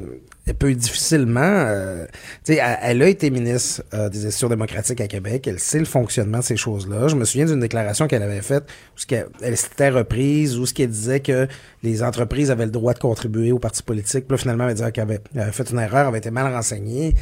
[0.47, 2.07] elle peut difficilement, euh,
[2.47, 5.49] elle, a été ministre euh, des institutions démocratiques à Québec.
[5.49, 7.09] Elle sait le fonctionnement de ces choses-là.
[7.09, 8.63] Je me souviens d'une déclaration qu'elle avait faite
[8.95, 11.49] où ce qu'elle- elle s'était reprise, où ce qu'elle disait que
[11.83, 14.29] les entreprises avaient le droit de contribuer aux partis politiques.
[14.29, 17.17] Puis là, finalement, elle disait qu'elle avait, fait une erreur, elle avait été mal renseignée.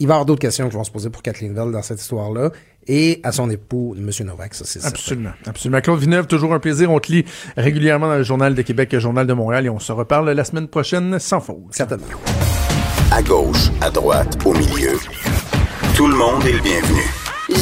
[0.00, 2.00] Il va y avoir d'autres questions qui vont se poser pour Kathleen Veil dans cette
[2.00, 2.50] histoire-là
[2.88, 4.10] et à son époux, M.
[4.26, 4.96] Novak, ça c'est certain.
[4.96, 5.30] Absolument.
[5.46, 5.80] Absolument.
[5.80, 6.90] Claude Villeneuve, toujours un plaisir.
[6.90, 7.24] On te lit
[7.56, 10.30] régulièrement dans le Journal de Québec et le Journal de Montréal et on se reparle
[10.30, 11.58] la semaine prochaine sans faute.
[11.70, 12.06] Certainement.
[13.12, 14.98] À gauche, à droite, au milieu.
[15.94, 17.02] Tout le monde est le bienvenu.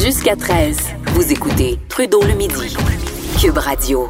[0.04, 0.78] Jusqu'à 13,
[1.14, 2.76] vous écoutez Trudeau le midi.
[3.40, 4.08] Cube Radio.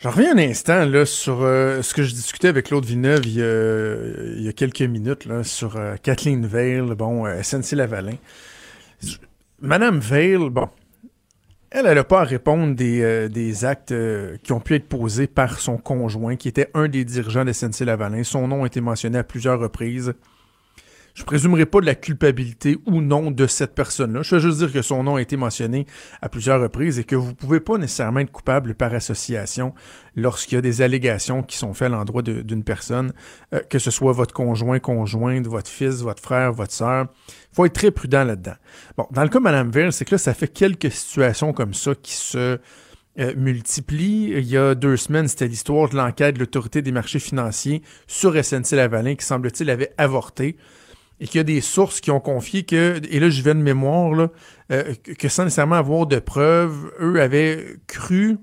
[0.00, 3.34] J'en reviens un instant là, sur euh, ce que je discutais avec Claude Villeneuve il
[3.34, 3.94] y a,
[4.36, 8.14] il y a quelques minutes là, sur euh, Kathleen Veil, bon, euh, SNC-Lavalin.
[9.60, 10.68] Madame Veil, bon,
[11.70, 15.58] elle, n'a pas à répondre des, euh, actes euh, qui ont pu être posés par
[15.58, 18.22] son conjoint, qui était un des dirigeants de SNC-Lavalin.
[18.22, 20.14] Son nom a été mentionné à plusieurs reprises.
[21.18, 24.22] Je présumerai pas de la culpabilité ou non de cette personne-là.
[24.22, 25.84] Je veux juste dire que son nom a été mentionné
[26.22, 29.74] à plusieurs reprises et que vous pouvez pas nécessairement être coupable par association
[30.14, 33.12] lorsqu'il y a des allégations qui sont faites à l'endroit d'une personne,
[33.52, 37.08] euh, que ce soit votre conjoint, conjointe, votre fils, votre frère, votre sœur.
[37.50, 38.54] faut être très prudent là-dedans.
[38.96, 41.74] Bon, dans le cas de Mme Veil, c'est que là, ça fait quelques situations comme
[41.74, 42.60] ça qui se
[43.18, 44.34] euh, multiplient.
[44.36, 48.36] Il y a deux semaines, c'était l'histoire de l'enquête de l'autorité des marchés financiers sur
[48.36, 50.56] SNC-Lavalin qui, semble-t-il, avait avorté
[51.20, 53.60] et qu'il y a des sources qui ont confié que, et là je vais de
[53.60, 54.28] mémoire,
[54.70, 58.38] euh, que sans nécessairement avoir de preuves, eux avaient cru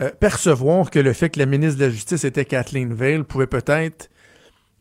[0.00, 3.46] euh, percevoir que le fait que la ministre de la Justice était Kathleen Veil pouvait
[3.46, 4.08] peut-être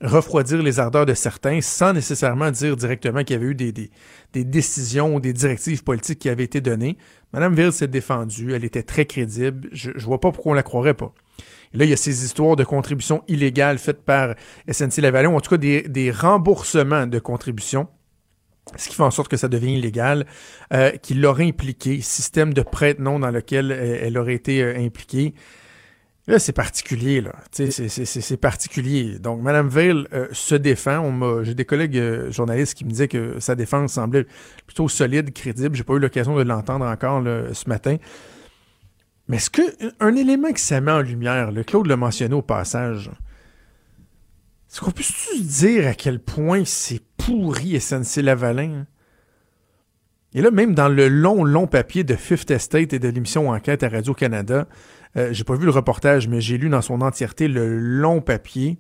[0.02, 4.44] refroidir les ardeurs de certains sans nécessairement dire directement qu'il y avait eu des, des,
[4.44, 6.98] décisions ou des directives politiques qui avaient été données.
[7.34, 10.64] Madame Veil s'est défendue, elle était très crédible, je, je vois pas pourquoi on la
[10.64, 11.14] croirait pas.
[11.74, 14.36] Et là, il y a ces histoires de contributions illégales faites par
[14.70, 17.88] SNC-Lavalin, ou en tout cas des, remboursements de contributions,
[18.76, 20.26] ce qui fait en sorte que ça devient illégal,
[20.74, 25.34] euh, qui l'aurait impliqué, système de prête-nom dans lequel euh, elle aurait été euh, impliquée.
[26.28, 27.34] Là, c'est particulier, là.
[27.52, 29.18] C'est- particulier.
[29.18, 31.44] Donc, Mme Veil se défend.
[31.44, 34.28] J'ai des collègues journalistes qui me disaient que sa défense semblait
[34.68, 35.76] plutôt solide, crédible.
[35.76, 37.98] J'ai pas eu l'occasion de l'entendre encore ce matin.
[39.32, 39.62] Mais est-ce que
[40.02, 43.10] un élément qui ça met en lumière, le Claude l'a mentionné au passage,
[44.70, 48.88] est-ce qu'on peut se dire à quel point c'est pourri SNC-Lavalin?
[50.34, 53.84] Et là, même dans le long, long papier de Fifth Estate et de l'émission Enquête
[53.84, 54.68] à Radio-Canada,
[55.16, 58.80] euh, j'ai pas vu le reportage, mais j'ai lu dans son entièreté le long papier.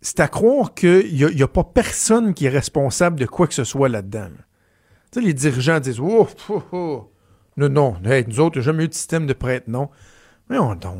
[0.00, 3.64] C'est à croire qu'il n'y a, pas personne qui est responsable de quoi que ce
[3.64, 4.30] soit là-dedans.
[4.30, 4.44] là.
[5.10, 7.11] Tu sais, les dirigeants disent Oh, oh, oh.
[7.56, 9.90] Non, non, nous autres, il n'y a jamais eu de système de prête, non.
[10.48, 10.98] Voyons donc.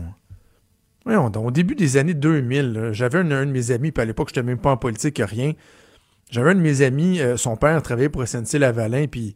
[1.05, 1.47] Voyons donc.
[1.47, 4.39] Au début des années 2000, là, j'avais un, de mes amis, puis à l'époque, je
[4.41, 5.53] n'étais même pas en politique, rien.
[6.31, 9.35] J'avais un de mes amis, euh, son père travaillait pour SNC-Lavalin, puis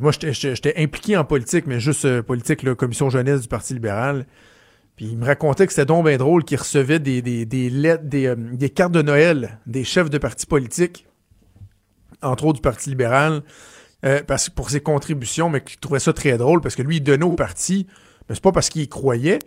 [0.00, 4.26] moi, j'étais- impliqué en politique, mais juste euh, politique, la commission jeunesse du Parti libéral.
[4.96, 7.20] Puis il me racontait que c'était donc bien drôle qu'il recevait des,
[7.70, 11.06] lettres, euh, des cartes de Noël des chefs de partis politiques,
[12.20, 13.42] entre autres du Parti libéral,
[14.04, 17.00] euh, parce, pour ses contributions, mais qu'il trouvait ça très drôle parce que lui, il
[17.02, 17.86] donnait au parti,
[18.28, 19.38] mais c'est pas parce qu'il y croyait,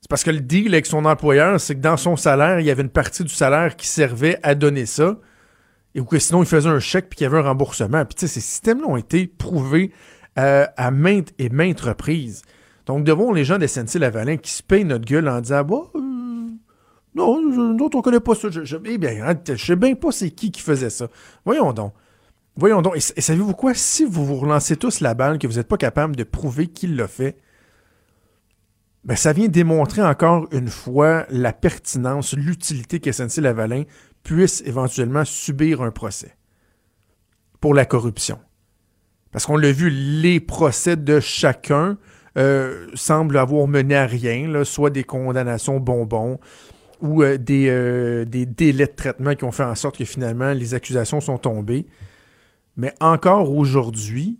[0.00, 2.70] c'est parce que le deal avec son employeur, c'est que dans son salaire, il y
[2.70, 5.16] avait une partie du salaire qui servait à donner ça,
[5.94, 8.04] et ou que sinon il faisait un chèque puis qu'il y avait un remboursement.
[8.04, 9.92] Puis tu sais, ces systèmes-là ont été prouvés
[10.38, 12.42] euh, à maintes et maintes reprises.
[12.84, 16.00] Donc, devant les gens de SNC-Lavalin qui se payent notre gueule en disant, bah, euh,
[17.14, 18.48] non, nous autres, on connaît pas ça.
[18.50, 21.08] Je- eh bien, hein, je sais bien pas c'est qui qui faisait ça.
[21.46, 21.94] Voyons donc.
[22.56, 22.96] Voyons donc.
[22.96, 23.74] Et, savez-vous quoi?
[23.74, 26.86] Si vous vous relancez tous la balle, que vous n'êtes pas capable de prouver qui
[26.86, 27.36] l'a fait,
[29.04, 33.84] ben, ça vient démontrer encore une fois la pertinence, l'utilité que SNC-Lavalin
[34.22, 36.36] puisse éventuellement subir un procès
[37.60, 38.38] pour la corruption.
[39.30, 41.98] Parce qu'on l'a vu, les procès de chacun
[42.36, 46.40] euh, semblent avoir mené à rien, là, soit des condamnations bonbons
[47.00, 50.52] ou euh, des, euh, des délais de traitement qui ont fait en sorte que finalement
[50.52, 51.86] les accusations sont tombées.
[52.76, 54.38] Mais encore aujourd'hui,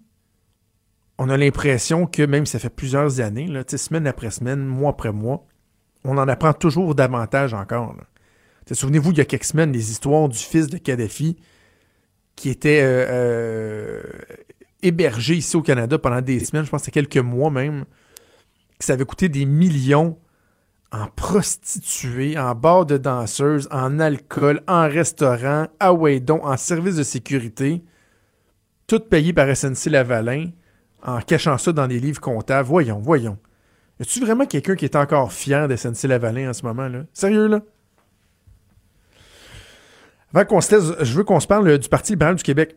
[1.19, 5.13] on a l'impression que même si ça fait plusieurs années, semaine après semaine, mois après
[5.13, 5.47] mois,
[6.05, 7.97] on en apprend toujours davantage encore.
[8.71, 11.37] Souvenez-vous, il y a quelques semaines, les histoires du fils de Kadhafi
[12.35, 14.03] qui était euh, euh,
[14.83, 17.87] hébergé ici au Canada pendant des semaines, je pense que quelques mois même,
[18.79, 20.19] que ça avait coûté des millions
[20.93, 27.03] en prostituées, en bars de danseuses, en alcool, en restaurant, à Waydon, en service de
[27.03, 27.83] sécurité,
[28.87, 30.47] tout payé par SNC Lavalin,
[31.03, 32.69] en cachant ça dans des livres comptables.
[32.69, 33.39] Voyons, voyons.
[33.99, 37.05] Y a-tu vraiment quelqu'un qui est encore fier de Lavalin en ce moment, là?
[37.13, 37.61] Sérieux, là?
[40.35, 42.77] Avant qu'on se laisse, je veux qu'on se parle euh, du Parti libéral du Québec.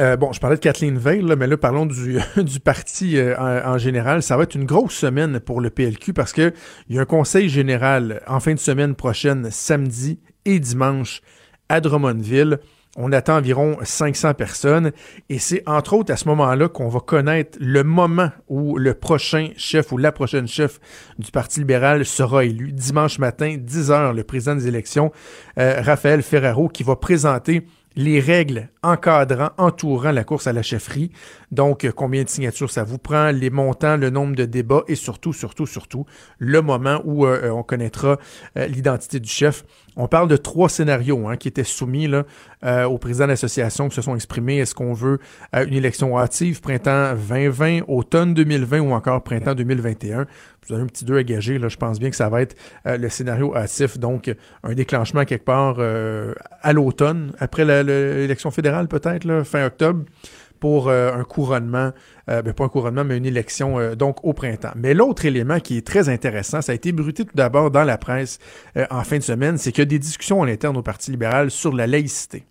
[0.00, 1.86] Euh, bon, je parlais de Kathleen Veil, mais là, parlons
[2.36, 4.22] du, parti euh, en, en général.
[4.22, 6.52] Ça va être une grosse semaine pour le PLQ parce qu'il
[6.90, 11.22] y a un conseil général en fin de semaine prochaine, samedi et dimanche,
[11.68, 12.58] à Drummondville.
[12.98, 14.92] On attend environ 500 personnes
[15.30, 19.48] et c'est entre autres à ce moment-là qu'on va connaître le moment où le prochain
[19.56, 20.78] chef ou la prochaine chef
[21.18, 22.70] du Parti libéral sera élu.
[22.70, 25.10] Dimanche matin, 10 heures, le président des élections,
[25.58, 27.66] euh, Raphaël Ferraro, qui va présenter
[27.96, 31.10] les règles encadrant, entourant la course à la chefferie.
[31.50, 34.94] Donc, euh, combien de signatures ça vous prend, les montants, le nombre de débats et
[34.94, 36.06] surtout, surtout, surtout,
[36.38, 38.18] le moment où euh, on connaîtra
[38.56, 39.64] l'identité du chef.
[39.96, 42.24] On parle de trois scénarios hein, qui étaient soumis là,
[42.88, 44.58] au président de l'association qui se sont exprimés.
[44.58, 45.18] Est-ce qu'on veut
[45.52, 50.26] une élection hâtive, printemps 2020, automne 2020 ou encore printemps 2021?
[50.66, 51.58] Vous avez un petit deux à gager.
[51.58, 53.98] Là, je pense bien que ça va être le scénario hâtif.
[53.98, 54.32] Donc,
[54.62, 60.04] un déclenchement quelque part à l'automne, après l'élection fédérale peut-être, fin octobre,
[60.62, 61.90] pour euh, un couronnement,
[62.30, 64.70] euh, ben, pas un couronnement, mais une élection euh, donc au printemps.
[64.76, 67.98] Mais l'autre élément qui est très intéressant, ça a été bruté tout d'abord dans la
[67.98, 68.38] presse
[68.90, 71.50] en fin de semaine, c'est qu'il y a des discussions en interne au Parti libéral
[71.50, 72.44] sur la laïcité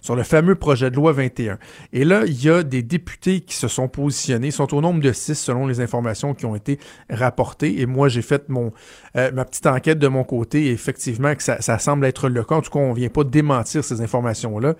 [0.00, 1.58] sur le fameux projet de loi 21.
[1.92, 5.12] Et là, il y a des députés qui se sont positionnés, sont au nombre de
[5.12, 6.78] six selon les informations qui ont été
[7.08, 7.80] rapportées.
[7.80, 8.72] Et moi, j'ai fait mon
[9.16, 10.70] euh, ma petite enquête de mon côté.
[10.70, 12.56] Effectivement, que ça, semble être le cas.
[12.56, 14.74] En tout cas, on ne vient pas démentir ces informations-là.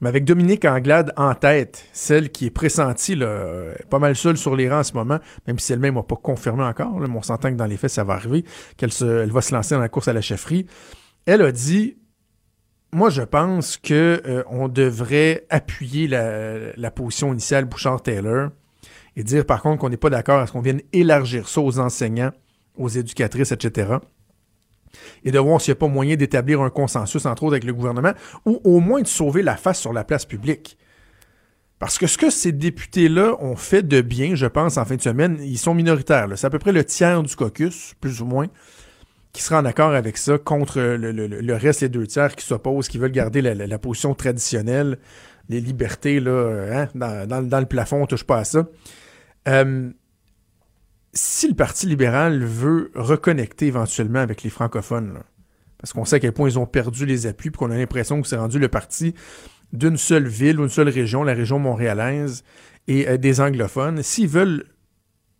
[0.00, 4.54] Mais avec Dominique Anglade en tête, celle qui est pressentie, là, pas mal seule sur
[4.54, 7.22] les rangs en ce moment, même si elle-même n'a pas confirmé encore, là, mais on
[7.22, 8.44] s'entend que dans les faits, ça va arriver,
[8.76, 10.66] qu'elle elle va se lancer dans la course à la chefferie.
[11.26, 11.96] Elle a dit
[12.92, 18.50] moi, je pense que euh, on devrait appuyer la, position initiale Bouchard-Taylor
[19.16, 21.78] et dire par contre qu'on n'est pas d'accord à ce qu'on vienne élargir ça aux
[21.78, 22.32] enseignants,
[22.76, 23.96] aux éducatrices, etc.
[25.22, 27.74] Et de voir s'il n'y a pas moyen d'établir un consensus, entre autres, avec le
[27.74, 28.12] gouvernement,
[28.46, 30.78] ou au moins de sauver la face sur la place publique.
[31.78, 35.02] Parce que ce que ces députés-là ont fait de bien, je pense, en fin de
[35.02, 36.26] semaine, ils sont minoritaires.
[36.36, 38.46] C'est à peu près le tiers du caucus, plus ou moins
[39.32, 42.98] qui sera en accord avec ça contre le, reste, les deux tiers qui s'opposent, qui
[42.98, 44.98] veulent garder la, position traditionnelle,
[45.48, 48.66] les libertés là, hein, dans, le plafond, on touche pas à ça.
[49.48, 49.90] Euh,
[51.12, 55.20] si le Parti libéral veut reconnecter éventuellement avec les francophones,
[55.78, 58.20] parce qu'on sait à quel point ils ont perdu les appuis, puis qu'on a l'impression
[58.20, 59.14] que c'est rendu le parti
[59.72, 62.42] d'une seule ville ou une seule région, la région montréalaise,
[62.86, 64.64] et euh, des anglophones, s'ils veulent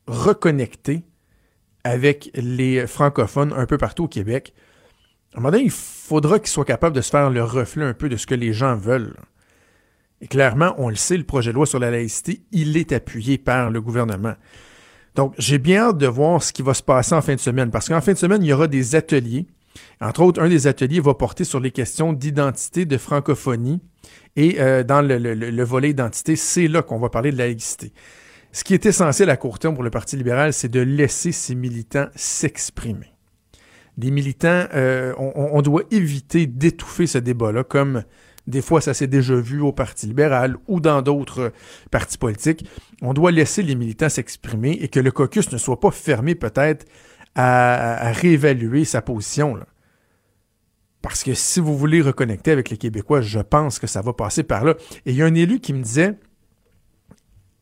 [0.07, 1.03] reconnecter
[1.85, 4.53] avec les francophones un peu partout au Québec,
[5.35, 7.95] à un moment donné, il faudra qu'ils soient capables de se faire le reflet un
[7.95, 9.14] peu de ce que les gens veulent.
[10.20, 13.39] Et clairement, on le sait, le projet de loi sur la laïcité, il est appuyé
[13.39, 14.35] par le gouvernement.
[15.14, 17.70] Donc, j'ai bien hâte de voir ce qui va se passer en fin de semaine,
[17.70, 19.47] parce qu'en fin de semaine, il y aura des ateliers.
[20.01, 23.81] Entre autres, un des ateliers va porter sur les questions d'identité, de francophonie,
[24.35, 27.93] et euh, dans le, le volet identité, c'est là qu'on va parler de laïcité.
[28.53, 31.55] Ce qui est essentiel à court terme pour le Parti libéral, c'est de laisser ses
[31.55, 33.12] militants s'exprimer.
[33.99, 38.05] Les militants, euh, on, doit éviter d'étouffer ce débat-là, comme
[38.46, 41.53] des fois ça s'est déjà vu au Parti libéral ou dans d'autres
[41.90, 42.64] partis politiques.
[43.03, 46.86] On doit laisser les militants s'exprimer et que le caucus ne soit pas fermé peut-être
[47.34, 49.59] à, réévaluer sa position.
[51.03, 54.44] Parce que si vous voulez reconnecter avec les Québécois, je pense que ça va passer
[54.44, 54.74] par là.
[55.07, 56.14] Et il y a un élu qui me disait,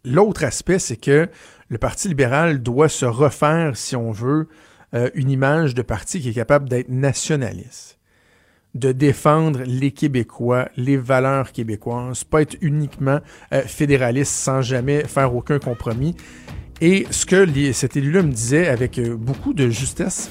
[0.06, 1.28] L'autre aspect, c'est que
[1.68, 4.46] le Parti libéral doit se refaire, si on veut,
[4.94, 7.98] euh, une image de parti qui est capable d'être nationaliste,
[8.76, 13.18] de défendre les Québécois, les valeurs québécoises, pas être uniquement
[13.52, 16.14] euh, fédéraliste sans jamais faire aucun compromis.
[16.80, 20.30] Et ce que cet élu-là me disait avec euh, beaucoup de justesse,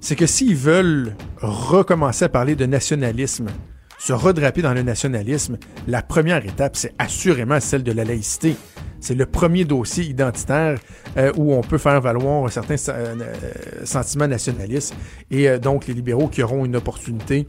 [0.00, 3.48] c'est que s'ils veulent recommencer à parler de nationalisme,
[3.98, 8.56] se redraper dans le nationalisme, la première étape, c'est assurément celle de la laïcité.
[9.00, 10.78] C'est le premier dossier identitaire
[11.16, 13.14] euh, où on peut faire valoir un certain euh,
[13.84, 14.94] sentiment nationaliste
[15.30, 17.46] et euh, donc les libéraux qui auront une opportunité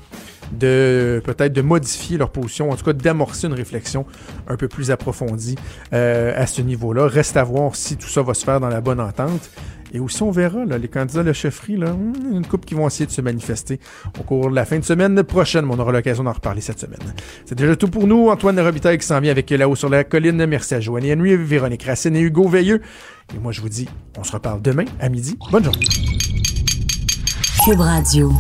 [0.52, 4.06] de peut-être de modifier leur position, en tout cas d'amorcer une réflexion
[4.48, 5.56] un peu plus approfondie
[5.92, 7.08] à ce niveau-là.
[7.08, 9.50] Reste à voir si tout ça va se faire dans la bonne entente.
[9.94, 12.76] Et aussi, on verra, là, les candidats de la chefferie, là, hmm, une couple qui
[12.76, 13.80] vont essayer de se manifester
[14.20, 15.66] au cours de la fin de semaine prochaine.
[15.70, 17.00] On aura l'occasion d'en reparler cette semaine.
[17.46, 18.30] C'est déjà tout pour nous.
[18.30, 20.46] Antoine Robitaille qui s'en vient avec là-haut sur la colline.
[20.46, 22.82] Merci à Joanie Henry, Véronique Racine et Hugo Veilleux.
[23.36, 25.38] Et moi, je vous dis, on se reparle demain à midi.
[25.52, 25.86] Bonne journée.
[27.66, 28.32] Cube Radio.